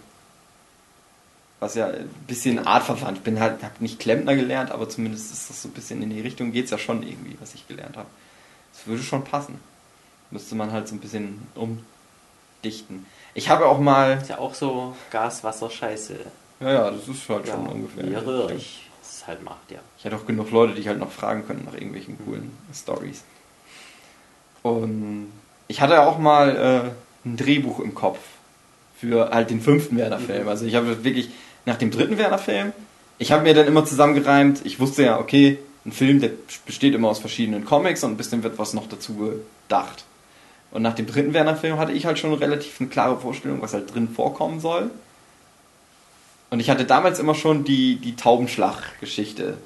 [1.58, 3.18] Was ja ein bisschen artverwandt.
[3.18, 6.10] Ich bin halt, habe nicht Klempner gelernt, aber zumindest ist das so ein bisschen in
[6.10, 8.08] die Richtung geht's ja schon irgendwie, was ich gelernt habe.
[8.72, 9.58] Das würde schon passen.
[10.30, 13.06] Müsste man halt so ein bisschen umdichten.
[13.32, 16.16] Ich habe auch mal Ist ja auch so Gas, Wasser, Scheiße.
[16.60, 18.10] Ja, ja, das ist halt schon Ja, ungefähr.
[18.10, 19.78] Wie röhrig es halt macht, ja.
[19.98, 23.22] Ich hatte auch genug Leute, die ich halt noch fragen können nach irgendwelchen coolen Stories.
[24.62, 25.32] Und
[25.68, 26.92] ich hatte auch mal
[27.24, 28.18] äh, ein Drehbuch im Kopf
[28.98, 30.48] für halt den fünften Werner-Film.
[30.48, 31.30] Also ich habe wirklich
[31.66, 32.72] nach dem dritten Werner-Film,
[33.18, 36.30] ich habe mir dann immer zusammengereimt, ich wusste ja, okay, ein Film, der
[36.64, 39.32] besteht immer aus verschiedenen Comics und ein bisschen wird was noch dazu
[39.68, 40.04] gedacht.
[40.70, 43.94] Und nach dem dritten Werner-Film hatte ich halt schon relativ eine klare Vorstellung, was halt
[43.94, 44.90] drin vorkommen soll.
[46.50, 49.56] Und ich hatte damals immer schon die, die Taubenschlag-Geschichte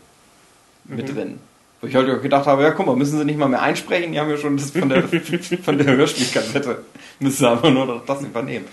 [0.84, 1.38] mit drin.
[1.80, 4.20] Wo ich halt gedacht habe, ja guck mal, müssen sie nicht mal mehr einsprechen, die
[4.20, 5.08] haben ja schon das von der,
[5.62, 6.84] von der Hörspielkassette.
[7.18, 8.66] Müssen sie einfach nur noch das übernehmen.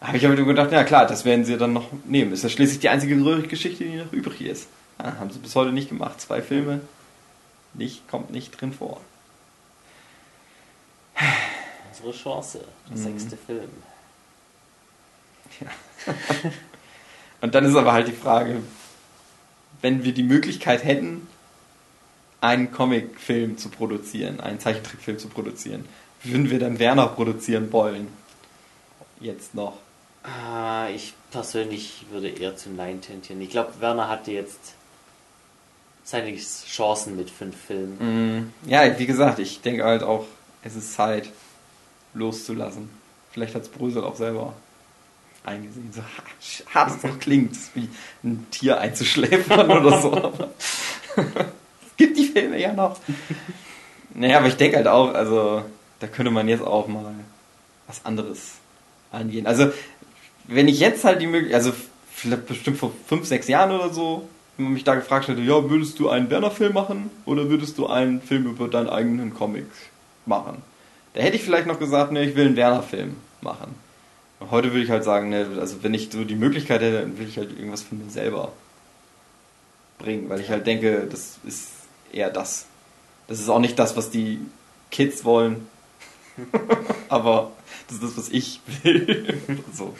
[0.00, 2.32] Habe ich aber gedacht, ja klar, das werden sie dann noch nehmen.
[2.32, 4.68] Ist ja schließlich die einzige Röhrig-Geschichte, die noch übrig ist.
[4.98, 6.20] Ja, haben sie bis heute nicht gemacht.
[6.20, 6.80] Zwei Filme,
[7.74, 9.00] nicht, kommt nicht drin vor.
[11.90, 12.64] Unsere Chance.
[12.88, 13.02] Der Mhm.
[13.02, 13.68] sechste Film.
[17.42, 18.62] Und dann ist aber halt die Frage,
[19.82, 21.26] wenn wir die Möglichkeit hätten,
[22.40, 25.84] einen Comicfilm zu produzieren, einen Zeichentrickfilm zu produzieren,
[26.22, 28.08] würden wir dann Werner produzieren wollen?
[29.20, 29.76] Jetzt noch.
[30.22, 33.40] Ah, ich persönlich würde eher zu Nein tendieren.
[33.40, 34.74] Ich glaube, Werner hatte jetzt
[36.04, 38.52] seine Chancen mit fünf Filmen.
[38.64, 40.26] Mm, Ja, wie gesagt, ich denke halt auch,
[40.62, 41.30] es ist Zeit,
[42.14, 42.90] loszulassen.
[43.32, 44.52] Vielleicht hat es Brösel auch selber
[45.44, 45.90] eingesehen.
[45.92, 47.88] So ha- hart es noch klingt, wie
[48.24, 50.32] ein Tier einzuschläfern oder so.
[51.16, 52.98] Es gibt die Filme ja noch.
[54.12, 55.64] Naja, aber ich denke halt auch, also
[56.00, 57.14] da könnte man jetzt auch mal
[57.86, 58.54] was anderes
[59.12, 59.46] angehen.
[59.46, 59.70] Also,
[60.50, 61.72] wenn ich jetzt halt die Möglichkeit, also
[62.12, 65.70] vielleicht bestimmt vor fünf, sechs Jahren oder so, wenn man mich da gefragt hätte, ja,
[65.70, 69.66] würdest du einen Werner-Film machen oder würdest du einen Film über deinen eigenen Comic
[70.26, 70.62] machen?
[71.14, 73.74] Da hätte ich vielleicht noch gesagt, ne, ich will einen Werner-Film machen.
[74.40, 77.18] Und heute würde ich halt sagen, ne, also wenn ich so die Möglichkeit hätte, dann
[77.18, 78.52] will ich halt irgendwas von mir selber
[79.98, 81.68] bringen, weil ich halt denke, das ist
[82.12, 82.66] eher das.
[83.28, 84.40] Das ist auch nicht das, was die
[84.90, 85.68] Kids wollen,
[87.08, 87.52] aber
[87.86, 89.38] das ist das, was ich will.
[89.72, 89.94] so.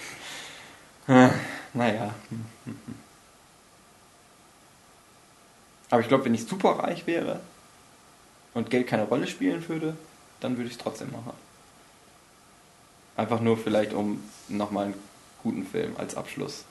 [1.74, 2.14] Naja.
[5.90, 7.40] Aber ich glaube, wenn ich super reich wäre
[8.54, 9.96] und Geld keine Rolle spielen würde,
[10.38, 11.32] dann würde ich es trotzdem machen.
[13.16, 14.94] Einfach nur vielleicht, um nochmal einen
[15.42, 16.64] guten Film als Abschluss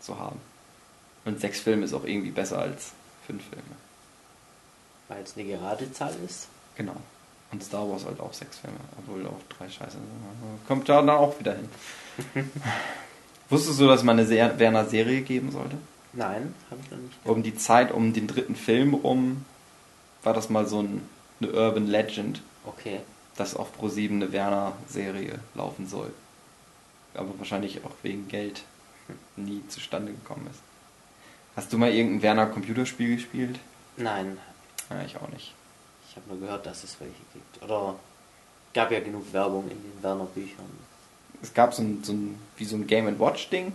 [0.00, 0.40] zu haben.
[1.24, 2.92] Und sechs Filme ist auch irgendwie besser als
[3.26, 3.62] fünf Filme.
[5.08, 6.48] Weil es eine gerade Zahl ist.
[6.76, 6.96] Genau.
[7.50, 10.66] Und Star Wars halt auch sechs Filme, obwohl auch drei Scheiße sind.
[10.66, 11.68] Kommt da dann auch wieder hin.
[13.52, 15.76] Wusstest du, dass mal eine Se- Werner-Serie geben sollte?
[16.14, 17.14] Nein, habe ich noch nicht.
[17.24, 19.44] Um die Zeit, um den dritten Film rum,
[20.22, 21.02] war das mal so ein,
[21.40, 23.00] eine Urban Legend, Okay.
[23.36, 26.12] dass auf Pro7 eine Werner-Serie laufen soll.
[27.14, 28.62] Aber wahrscheinlich auch wegen Geld
[29.36, 30.60] nie zustande gekommen ist.
[31.56, 33.58] Hast du mal irgendein Werner-Computerspiel gespielt?
[33.96, 34.38] Nein,
[34.90, 35.52] Ja, ich auch nicht.
[36.08, 37.62] ich habe nur gehört, dass es welche gibt.
[37.62, 37.96] Oder
[38.72, 40.64] gab ja genug Werbung in den Werner Büchern.
[41.42, 43.72] Es gab so ein, so ein wie so ein Game Watch Ding,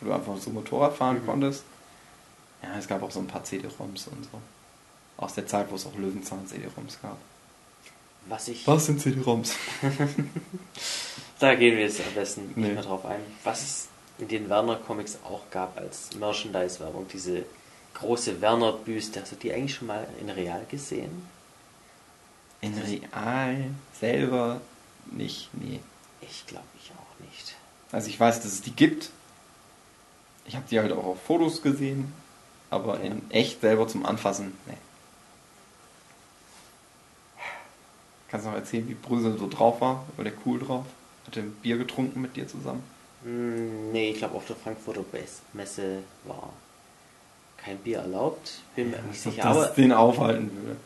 [0.00, 1.26] wo du einfach so Motorrad fahren Mhm.
[1.26, 1.64] konntest.
[2.62, 4.40] Ja, es gab auch so ein paar CD-ROMs und so.
[5.16, 7.16] Aus der Zeit, wo es auch Löwenzahn CD-ROMs gab.
[8.26, 8.66] Was ich.
[8.66, 9.54] Was sind CD-ROMs?
[11.40, 12.62] Da gehen wir jetzt am besten Nee.
[12.66, 13.20] nicht mehr drauf ein.
[13.44, 17.44] Was es in den Werner Comics auch gab als Merchandise-Werbung, diese
[17.94, 21.26] große Werner-Büste, hast du die eigentlich schon mal in real gesehen?
[22.60, 23.70] In real
[24.00, 24.60] selber
[25.12, 25.78] nicht, nee.
[26.20, 27.54] Ich glaube ich auch nicht.
[27.92, 29.10] Also ich weiß, dass es die gibt.
[30.44, 32.12] Ich habe die halt auch auf Fotos gesehen,
[32.70, 33.04] aber Ja.
[33.04, 34.74] in echt selber zum Anfassen, nee.
[38.30, 40.04] Kannst du noch erzählen, wie Brüssel so drauf war?
[40.16, 40.84] War der cool drauf?
[41.26, 42.82] Hat er ein Bier getrunken mit dir zusammen?
[43.24, 45.04] Hm, nee, ich glaube auf der Frankfurter
[45.54, 46.52] Messe war
[47.56, 48.60] kein Bier erlaubt.
[48.76, 49.42] Bin mir nicht Als ob sicher.
[49.48, 50.76] das Aber den aufhalten würde.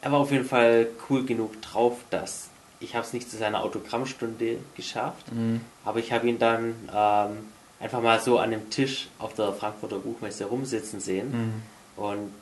[0.00, 2.48] er war auf jeden Fall cool genug drauf, dass
[2.82, 5.26] ich habe es nicht zu seiner Autogrammstunde geschafft.
[5.84, 7.38] Aber ich habe ihn dann ähm,
[7.80, 11.30] einfach mal so an einem Tisch auf der Frankfurter Buchmesse rumsitzen sehen.
[11.32, 12.02] Mhm.
[12.02, 12.32] Und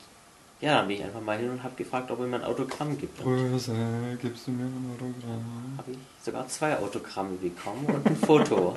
[0.61, 2.99] ja, dann bin ich einfach mal hin und habe gefragt, ob er mir ein Autogramm
[2.99, 3.17] gibt.
[3.19, 5.79] Brösel, gibst du mir ein Autogramm?
[5.79, 8.77] habe ich sogar zwei Autogramme bekommen und ein Foto.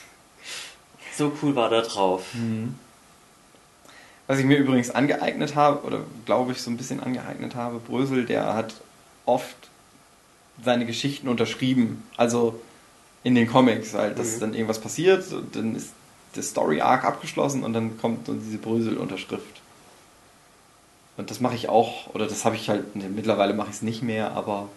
[1.16, 2.34] so cool war der drauf.
[2.34, 2.74] Mhm.
[4.26, 8.26] Was ich mir übrigens angeeignet habe, oder glaube ich so ein bisschen angeeignet habe, Brösel,
[8.26, 8.74] der hat
[9.24, 9.67] oft
[10.64, 12.02] seine Geschichten unterschrieben.
[12.16, 12.60] Also
[13.24, 14.40] in den Comics halt, dass Mhm.
[14.40, 15.90] dann irgendwas passiert, und dann ist
[16.36, 19.60] der Story Arc abgeschlossen und dann kommt so diese Brösel-Unterschrift.
[21.16, 23.82] Und das mache ich auch, oder das habe ich halt, ne, mittlerweile mache ich es
[23.82, 24.68] nicht mehr, aber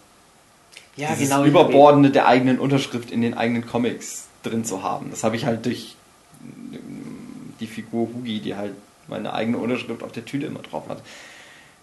[0.95, 1.45] Ja, dieses genau.
[1.45, 5.11] Überbordende der eigenen Unterschrift in den eigenen Comics drin zu haben.
[5.11, 5.95] Das habe ich halt durch
[6.41, 8.73] mm, die Figur Hugi, die halt
[9.07, 11.01] meine eigene Unterschrift auf der Tüte immer drauf hat.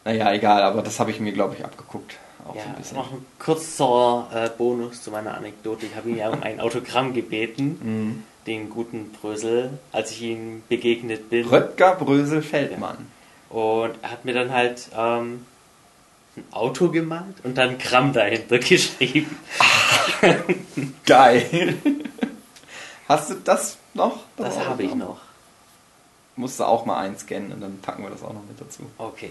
[0.04, 2.16] Naja, egal, aber das habe ich mir, glaube ich, abgeguckt.
[2.48, 2.96] Auch Ja, ein bisschen.
[2.96, 5.86] noch ein kurzer äh, Bonus zu meiner Anekdote.
[5.86, 8.22] Ich habe ihn ja um ein Autogramm gebeten, Mhm.
[8.46, 11.46] den guten Brösel, als ich ihm begegnet bin.
[11.46, 13.06] Röttger Brösel Feldmann.
[13.50, 15.44] Und er hat mir dann halt ähm,
[16.36, 19.36] ein Auto gemalt und dann Gramm dahinter geschrieben.
[21.06, 21.76] Geil.
[23.08, 24.20] Hast du das noch?
[24.36, 25.18] Das habe ich noch.
[26.36, 28.82] Musst du auch mal einscannen und dann packen wir das auch noch mit dazu.
[28.98, 29.30] Okay.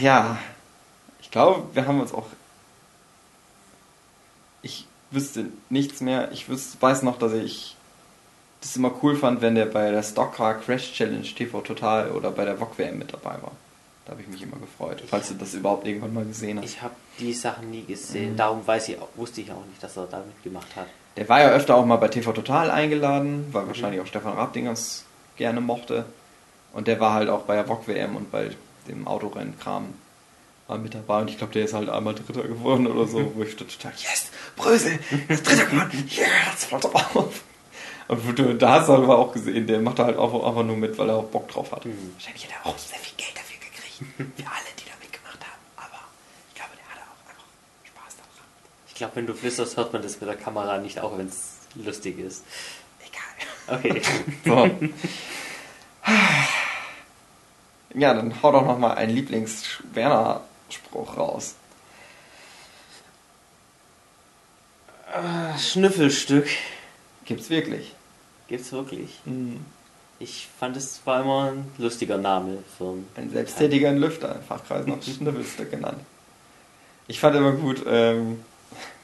[0.00, 0.38] Ja,
[1.28, 2.24] ich glaube, wir haben uns auch.
[4.62, 6.32] Ich wüsste nichts mehr.
[6.32, 7.76] Ich wüsste, weiß noch, dass ich
[8.62, 12.46] das immer cool fand, wenn der bei der Stockcar Crash Challenge TV Total oder bei
[12.46, 13.52] der VOG WM mit dabei war.
[14.06, 16.64] Da habe ich mich immer gefreut, falls du das überhaupt irgendwann mal gesehen hast.
[16.64, 18.36] Ich habe die Sachen nie gesehen, Mhm.
[18.38, 20.86] darum weiß ich, auch- wusste ich auch nicht, dass er da mitgemacht hat.
[21.18, 25.04] Der war ja öfter auch mal bei TV Total eingeladen, weil wahrscheinlich auch Stefan Rabdingers
[25.36, 26.06] gerne mochte.
[26.72, 28.50] Und der war halt auch bei der VOG WM und bei
[28.88, 29.92] dem Autorennkram
[30.68, 31.22] mal mit dabei.
[31.22, 34.30] Und ich glaube, der ist halt einmal Dritter geworden oder so, wo ich total, yes,
[34.56, 34.98] Brösel,
[35.28, 37.42] ist Dritter geworden, yes, voll drauf.
[38.08, 41.08] Und da hast du aber auch gesehen, der macht halt auch einfach nur mit, weil
[41.10, 41.84] er auch Bock drauf hat.
[41.84, 42.12] Mhm.
[42.14, 43.98] Wahrscheinlich hat er auch sehr viel Geld dafür gekriegt,
[44.36, 45.62] für alle, die da mitgemacht haben.
[45.76, 45.98] Aber
[46.48, 47.44] ich glaube, der hatte auch einfach
[47.84, 48.48] Spaß daran.
[48.88, 51.58] Ich glaube, wenn du flüsterst, hört man das mit der Kamera nicht, auch wenn es
[51.74, 52.44] lustig ist.
[53.06, 53.78] Egal.
[53.78, 54.02] Okay.
[54.44, 54.70] So.
[57.94, 59.14] Ja, dann hau doch noch mal einen
[60.68, 61.54] Lieblings-Werner-Spruch raus.
[65.58, 66.46] Schnüffelstück.
[67.24, 67.94] Gibt's wirklich.
[68.48, 69.18] Gibt's wirklich?
[69.24, 69.60] Hm.
[70.20, 74.92] Ich fand es war immer ein lustiger Name für ein Ein selbsttätiger Lüfter, in Fachkreisen
[74.92, 76.00] auch Schnüffelstück genannt.
[77.06, 78.42] Ich fand immer gut, ähm,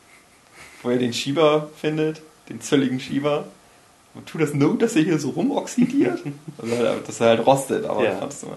[0.83, 3.47] wo er den Schieber findet, den zölligen Schieber.
[4.15, 6.21] Und tut das not, dass er hier so rumoxidiert?
[6.59, 8.13] also, dass er halt rostet, aber Ja.
[8.13, 8.57] ich fand das immer.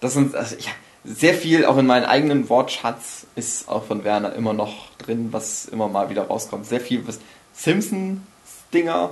[0.00, 0.70] Das sind, also, ja,
[1.04, 5.66] sehr viel, auch in meinem eigenen Wortschatz, ist auch von Werner immer noch drin, was
[5.66, 6.66] immer mal wieder rauskommt.
[6.66, 7.20] Sehr viel, was
[7.54, 9.10] Simpsons-Dinger,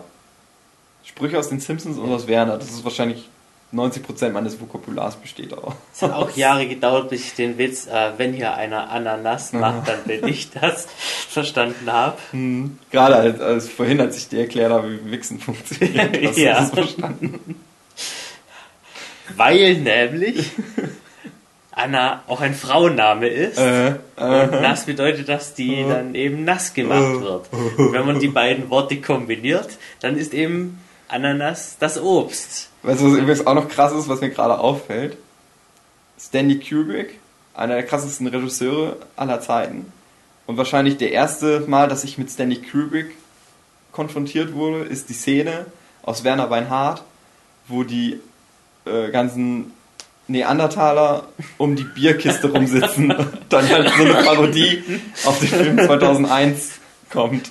[1.05, 2.59] Sprüche aus den Simpsons und aus Werner.
[2.59, 3.29] Das ist wahrscheinlich
[3.73, 5.75] 90% meines Vokabulars besteht auch.
[5.95, 9.89] Es hat auch Jahre gedauert, bis ich den Witz, äh, wenn hier einer Ananas macht,
[9.89, 10.87] dann bin ich das,
[11.29, 12.17] verstanden habe.
[12.31, 12.79] Hm.
[12.91, 16.61] Gerade als, als vorhin, als ich dir erklärt habe, wie Wichsen funktioniert, hast du Ja.
[16.61, 17.61] das verstanden.
[19.37, 20.53] Weil nämlich
[21.79, 23.59] Anna auch ein Frauenname ist.
[23.59, 27.47] Äh, Und nass bedeutet, dass die dann eben nass gemacht wird.
[27.53, 29.69] Und wenn man die beiden Worte kombiniert,
[30.01, 32.71] dann ist eben Ananas das Obst.
[32.83, 35.17] Weißt du, was übrigens auch noch krass ist, was mir gerade auffällt?
[36.21, 37.19] Stanley Kubrick,
[37.55, 39.93] einer der krassesten Regisseure aller Zeiten.
[40.47, 43.15] Und wahrscheinlich der erste Mal, dass ich mit Stanley Kubrick
[43.93, 45.67] konfrontiert wurde, ist die Szene
[46.03, 47.03] aus Werner Beinhardt,
[47.69, 48.21] wo die
[48.87, 49.73] äh, ganzen
[50.29, 51.27] Neandertaler
[51.57, 54.83] um die Bierkiste rumsitzen und dann halt so eine Parodie
[55.25, 56.71] auf den Film 2001
[57.11, 57.51] kommt.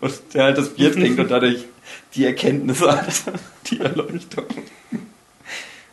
[0.00, 1.64] Und der halt das Bier trinkt und dadurch
[2.14, 3.06] die Erkenntnis hat,
[3.66, 4.44] die Erleuchtung.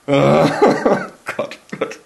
[0.08, 0.46] Oh
[1.38, 2.00] Gott, Gott.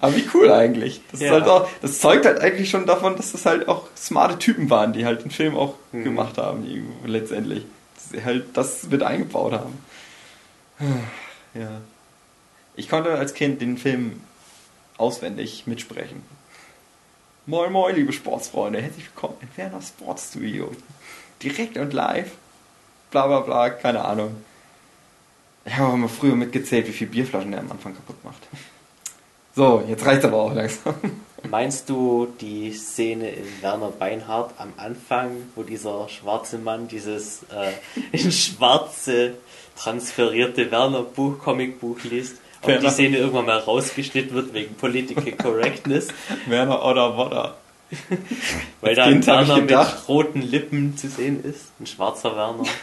[0.00, 1.00] Aber wie cool eigentlich.
[1.12, 1.32] Das, Ja.
[1.32, 4.92] halt auch, das zeugt halt eigentlich schon davon, dass das halt auch smarte Typen waren,
[4.92, 6.04] die halt den Film auch Mhm.
[6.04, 7.64] gemacht haben, irgendwo letztendlich.
[7.94, 9.78] Dass sie halt das mit eingebaut haben.
[11.54, 11.68] Ja.
[12.76, 14.20] Ich konnte als Kind den Film
[14.96, 16.22] auswendig mitsprechen.
[17.46, 20.72] Moin Moin, liebe Sportsfreunde, herzlich willkommen in Werner Sportstudio.
[21.40, 22.32] Direkt und live.
[23.12, 24.34] Bla bla bla, keine Ahnung.
[25.64, 28.42] Ich habe mal früher mitgezählt, wie viele Bierflaschen der am Anfang kaputt macht.
[29.54, 30.96] So, jetzt reicht's aber auch langsam.
[31.48, 37.72] Meinst du die Szene in Werner Beinhardt am Anfang, wo dieser schwarze Mann dieses äh,
[38.16, 39.34] in schwarze
[39.76, 42.38] transferierte Werner-Buch, Comicbuch liest?
[42.64, 42.88] Ob Werner.
[42.88, 46.08] die Szene irgendwann mal rausgeschnitten wird wegen Political Correctness?
[46.46, 47.56] Werner oder Wodder.
[48.80, 51.66] Weil da ein Werner mit roten Lippen zu sehen ist.
[51.80, 52.64] Ein schwarzer Werner.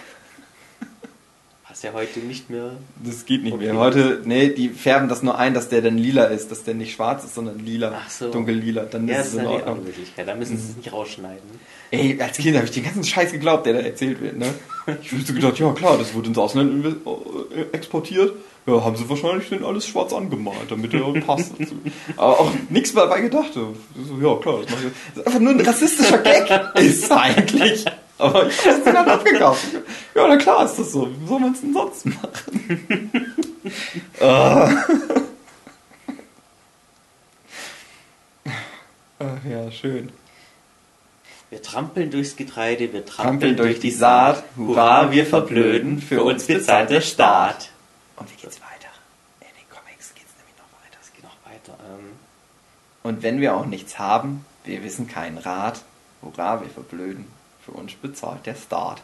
[1.69, 2.73] Was ja heute nicht mehr.
[3.03, 3.69] Das geht nicht mehr.
[3.71, 3.79] Okay.
[3.79, 6.93] Heute, nee, die färben das nur ein, dass der dann lila ist, dass der nicht
[6.93, 8.29] schwarz ist, sondern lila, Ach so.
[8.29, 8.83] dunkel lila.
[8.83, 9.83] Dann Ja, ist es in eine Ordnung.
[9.85, 10.27] Möglichkeit.
[10.27, 11.49] Da müssen sie es nicht rausschneiden.
[11.91, 14.53] Ey, als Kind habe ich den ganzen Scheiß geglaubt, der da erzählt wird, ne?
[15.01, 18.33] Ich habe so gedacht, ja klar, das wurde ins Ausland äh, exportiert.
[18.67, 21.75] Ja, haben sie wahrscheinlich den alles schwarz angemalt, damit er passt dazu.
[22.15, 23.53] Aber auch nichts dabei gedacht.
[23.53, 23.73] So,
[24.21, 24.93] ja klar, das mache ich.
[25.15, 27.85] Das ist einfach nur ein rassistischer Gag, ist eigentlich.
[28.19, 29.65] Aber ich habe es dann abgekauft.
[30.13, 31.09] Ja, na klar ist das so.
[31.09, 33.35] Wie soll man es denn sonst machen?
[34.19, 34.71] Ah.
[39.19, 40.09] Ach ja, schön.
[41.51, 44.43] Wir trampeln durchs Getreide, wir trampeln, Trampeln durch die Saat.
[44.57, 46.01] Hurra, wir verblöden.
[46.01, 47.70] Für uns bezahlt der Staat.
[48.21, 48.91] Und wie geht's weiter?
[49.39, 50.97] In den Comics geht's nämlich noch weiter.
[51.01, 51.77] Es geht noch weiter.
[51.89, 52.11] Ähm,
[53.03, 55.81] Und wenn wir auch nichts haben, wir wissen keinen Rat.
[56.21, 57.25] Hurra, wir verblöden.
[57.65, 59.01] Für uns bezahlt der Staat.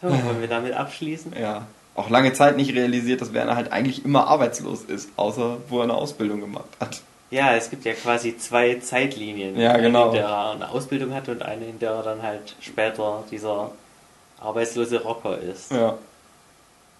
[0.00, 1.34] so, wollen wir damit abschließen?
[1.38, 1.66] Ja.
[1.94, 5.84] Auch lange Zeit nicht realisiert, dass Werner halt eigentlich immer arbeitslos ist, außer wo er
[5.84, 7.02] eine Ausbildung gemacht hat.
[7.30, 9.58] Ja, es gibt ja quasi zwei Zeitlinien.
[9.58, 10.10] Ja, genau.
[10.10, 13.22] Eine, in der er eine Ausbildung hat und eine, in der er dann halt später
[13.30, 13.70] dieser
[14.40, 15.70] arbeitslose Rocker ist.
[15.70, 15.98] Ja.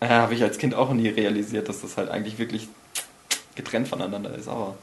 [0.08, 2.68] Ja, habe ich als Kind auch nie realisiert, dass das halt eigentlich wirklich
[3.54, 4.74] getrennt voneinander ist, aber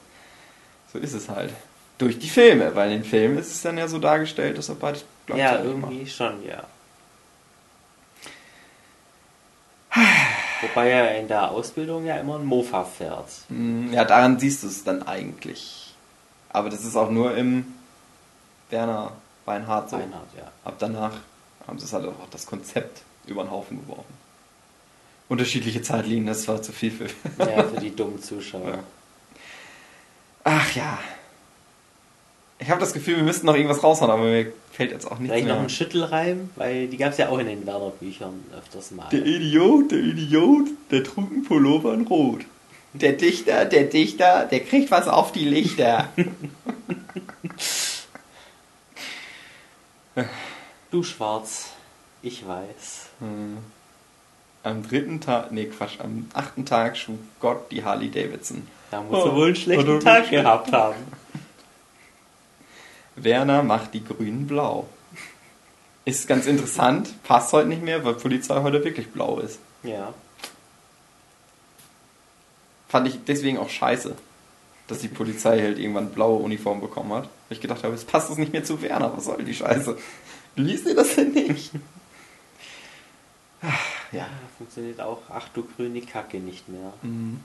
[0.91, 1.51] so ist es halt.
[1.97, 4.75] Durch die Filme, weil in den Filmen ist es dann ja so dargestellt, dass er
[4.75, 6.63] beides Ja, gleichzeitig irgendwie schon, ja.
[10.61, 13.29] Wobei er in der Ausbildung ja immer ein Mofa fährt.
[13.49, 15.93] Mm, Ja, daran siehst du es dann eigentlich.
[16.49, 17.65] Aber das ist auch nur im
[18.69, 19.11] Werner
[19.45, 19.97] Weinhardt so.
[19.97, 20.51] Reinhard, ja.
[20.63, 21.13] Ab danach
[21.67, 24.20] haben sie es halt auch das Konzept über den Haufen geworfen.
[25.31, 27.05] Unterschiedliche Zeitlinien, das war zu viel für.
[27.39, 28.67] Ja, für die dummen Zuschauer.
[28.67, 28.83] Ja.
[30.43, 30.99] Ach ja.
[32.59, 35.31] Ich habe das Gefühl, wir müssten noch irgendwas raushauen, aber mir fällt jetzt auch nichts
[35.31, 35.55] Vielleicht mehr.
[35.55, 39.07] noch ein Schüttelreim, weil die gab es ja auch in den Werner-Büchern öfters mal.
[39.09, 42.41] Der Idiot, der Idiot, der trug einen Pullover in Rot.
[42.91, 46.09] Der Dichter, der Dichter, der kriegt was auf die Lichter.
[50.91, 51.69] Du schwarz,
[52.21, 53.05] ich weiß.
[53.21, 53.59] Hm.
[54.63, 58.67] Am dritten Tag, nee Quatsch, am achten Tag schuf Gott die Harley Davidson.
[58.91, 60.95] Da muss Oh, er wohl einen schlechten Tag gehabt haben.
[63.15, 64.87] Werner macht die Grünen blau.
[66.05, 69.59] Ist ganz interessant, passt heute nicht mehr, weil Polizei heute wirklich blau ist.
[69.83, 70.13] Ja.
[72.89, 74.15] Fand ich deswegen auch scheiße,
[74.87, 77.23] dass die Polizei halt irgendwann blaue Uniform bekommen hat.
[77.23, 79.97] Weil ich gedacht habe, jetzt passt das nicht mehr zu Werner, was soll die Scheiße?
[80.55, 81.71] Liest ihr das denn nicht?
[84.11, 84.19] Ja.
[84.19, 84.27] ja.
[84.57, 86.93] Funktioniert auch, ach du grüne Kacke nicht mehr.
[87.01, 87.41] Mhm.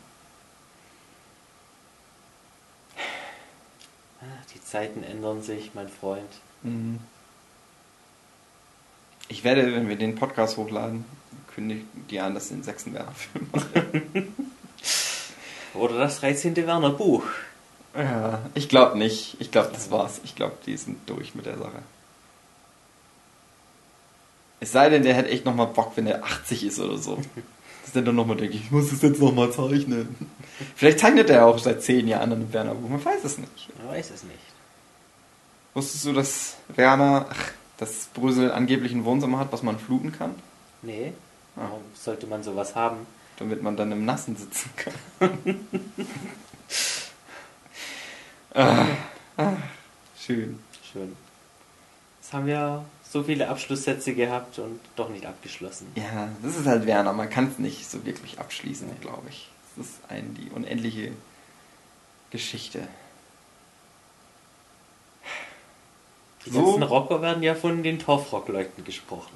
[4.21, 6.31] Ah, Die Zeiten ändern sich, mein Freund.
[6.63, 6.99] Mhm.
[9.29, 11.05] Ich werde, wenn wir den Podcast hochladen,
[11.55, 14.35] kündigt die an, dass sie den sechsten Werner-Film machen.
[15.75, 16.57] Oder das 13.
[16.57, 17.25] Werner Buch.
[17.95, 19.37] Ja, ich glaube nicht.
[19.41, 20.21] Ich glaube, das war's.
[20.25, 21.83] Ich glaube, die sind durch mit der Sache.
[24.61, 27.19] Es sei denn, der hätte echt nochmal Bock, wenn er 80 ist oder so.
[27.83, 30.17] Dass der dann nochmal denkt, ich muss es jetzt nochmal zeichnen.
[30.75, 32.89] Vielleicht zeichnet er auch seit 10 Jahren an einem Werner-Buch.
[32.89, 33.69] Man weiß es nicht.
[33.79, 34.39] Man weiß es nicht.
[35.75, 40.35] Wusstest du, dass Werner, ach, dass Brüssel angeblich ein Wohnzimmer hat, was man fluten kann?
[40.83, 41.13] Nee.
[41.55, 41.63] Ah.
[41.69, 43.07] Warum sollte man sowas haben?
[43.37, 44.95] damit man dann im Nassen sitzen kann.
[48.55, 48.87] ah,
[49.37, 49.53] ah,
[50.19, 50.59] schön.
[50.93, 51.17] Schön.
[52.21, 55.89] Jetzt haben wir so viele Abschlusssätze gehabt und doch nicht abgeschlossen.
[55.95, 57.13] Ja, das ist halt Werner.
[57.13, 59.49] Man kann es nicht so wirklich abschließen, glaube ich.
[59.77, 61.13] Das ist ein, die unendliche
[62.31, 62.89] Geschichte.
[66.45, 66.63] Die So.
[66.63, 69.33] ganzen Rocker werden ja von den Torfrock-Leuten gesprochen.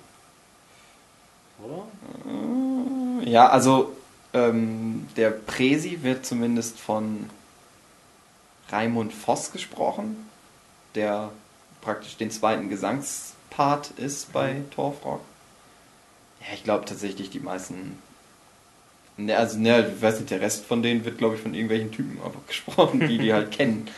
[1.62, 3.26] Oder?
[3.28, 3.94] Ja, also
[4.32, 7.28] ähm, der Presi wird zumindest von
[8.70, 10.28] Raimund Voss gesprochen,
[10.94, 11.30] der
[11.80, 12.68] praktisch den zweiten
[13.50, 15.20] Gesangspart ist bei Torfrock.
[16.40, 17.98] Ja, ich glaube tatsächlich die meisten.
[19.16, 21.92] Ne, also, ne, ich weiß nicht, der Rest von denen wird, glaube ich, von irgendwelchen
[21.92, 23.88] Typen einfach gesprochen, die die halt kennen.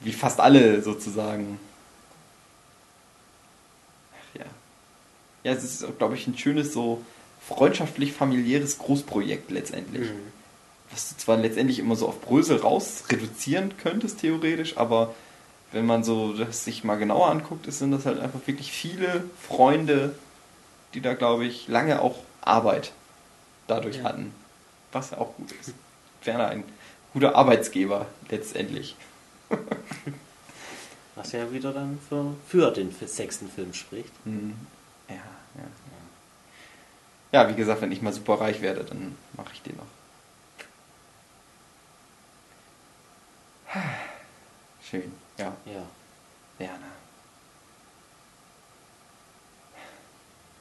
[0.00, 1.58] Wie fast alle sozusagen.
[4.12, 4.46] Ach ja.
[5.44, 7.02] Ja, es ist, glaube ich, ein schönes, so
[7.46, 10.10] freundschaftlich familiäres Großprojekt letztendlich.
[10.10, 10.32] Mhm.
[10.90, 15.14] Was du zwar letztendlich immer so auf Brösel raus reduzieren könntest, theoretisch, aber
[15.72, 19.24] wenn man so das sich mal genauer anguckt, ist, sind das halt einfach wirklich viele
[19.40, 20.14] Freunde,
[20.94, 22.92] die da, glaube ich, lange auch Arbeit
[23.66, 24.04] dadurch Ja.
[24.04, 24.32] hatten.
[24.92, 25.74] Was ja auch gut ist.
[26.22, 26.64] Werner ein
[27.12, 28.96] guter Arbeitsgeber letztendlich.
[31.16, 34.12] Was ja wieder dann für, für den sechsten Film spricht.
[34.24, 34.54] Hm.
[35.08, 35.64] Ja, ja.
[37.32, 39.86] Ja, wie gesagt, wenn ich mal super reich werde, dann mache ich den noch.
[44.88, 45.82] Schön, ja, Ja.
[46.58, 46.78] Werner.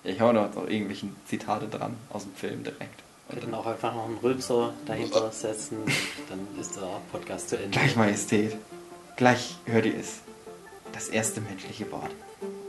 [0.05, 3.01] Ich hau noch, noch irgendwelchen Zitate dran aus dem Film direkt.
[3.29, 5.91] Wir können auch einfach noch einen Rülpser dahinter setzen und
[6.29, 7.69] dann ist der Podcast zu Ende.
[7.69, 8.57] Gleich Majestät.
[9.15, 10.19] Gleich hört ihr es.
[10.91, 12.11] Das erste menschliche Wort.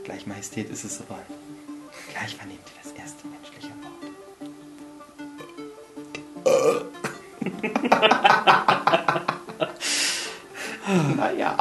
[0.05, 1.25] Gleich Majestät ist es soweit.
[2.13, 3.85] Gleich vernehmt ihr das erste menschliche Wort.
[11.17, 11.57] naja.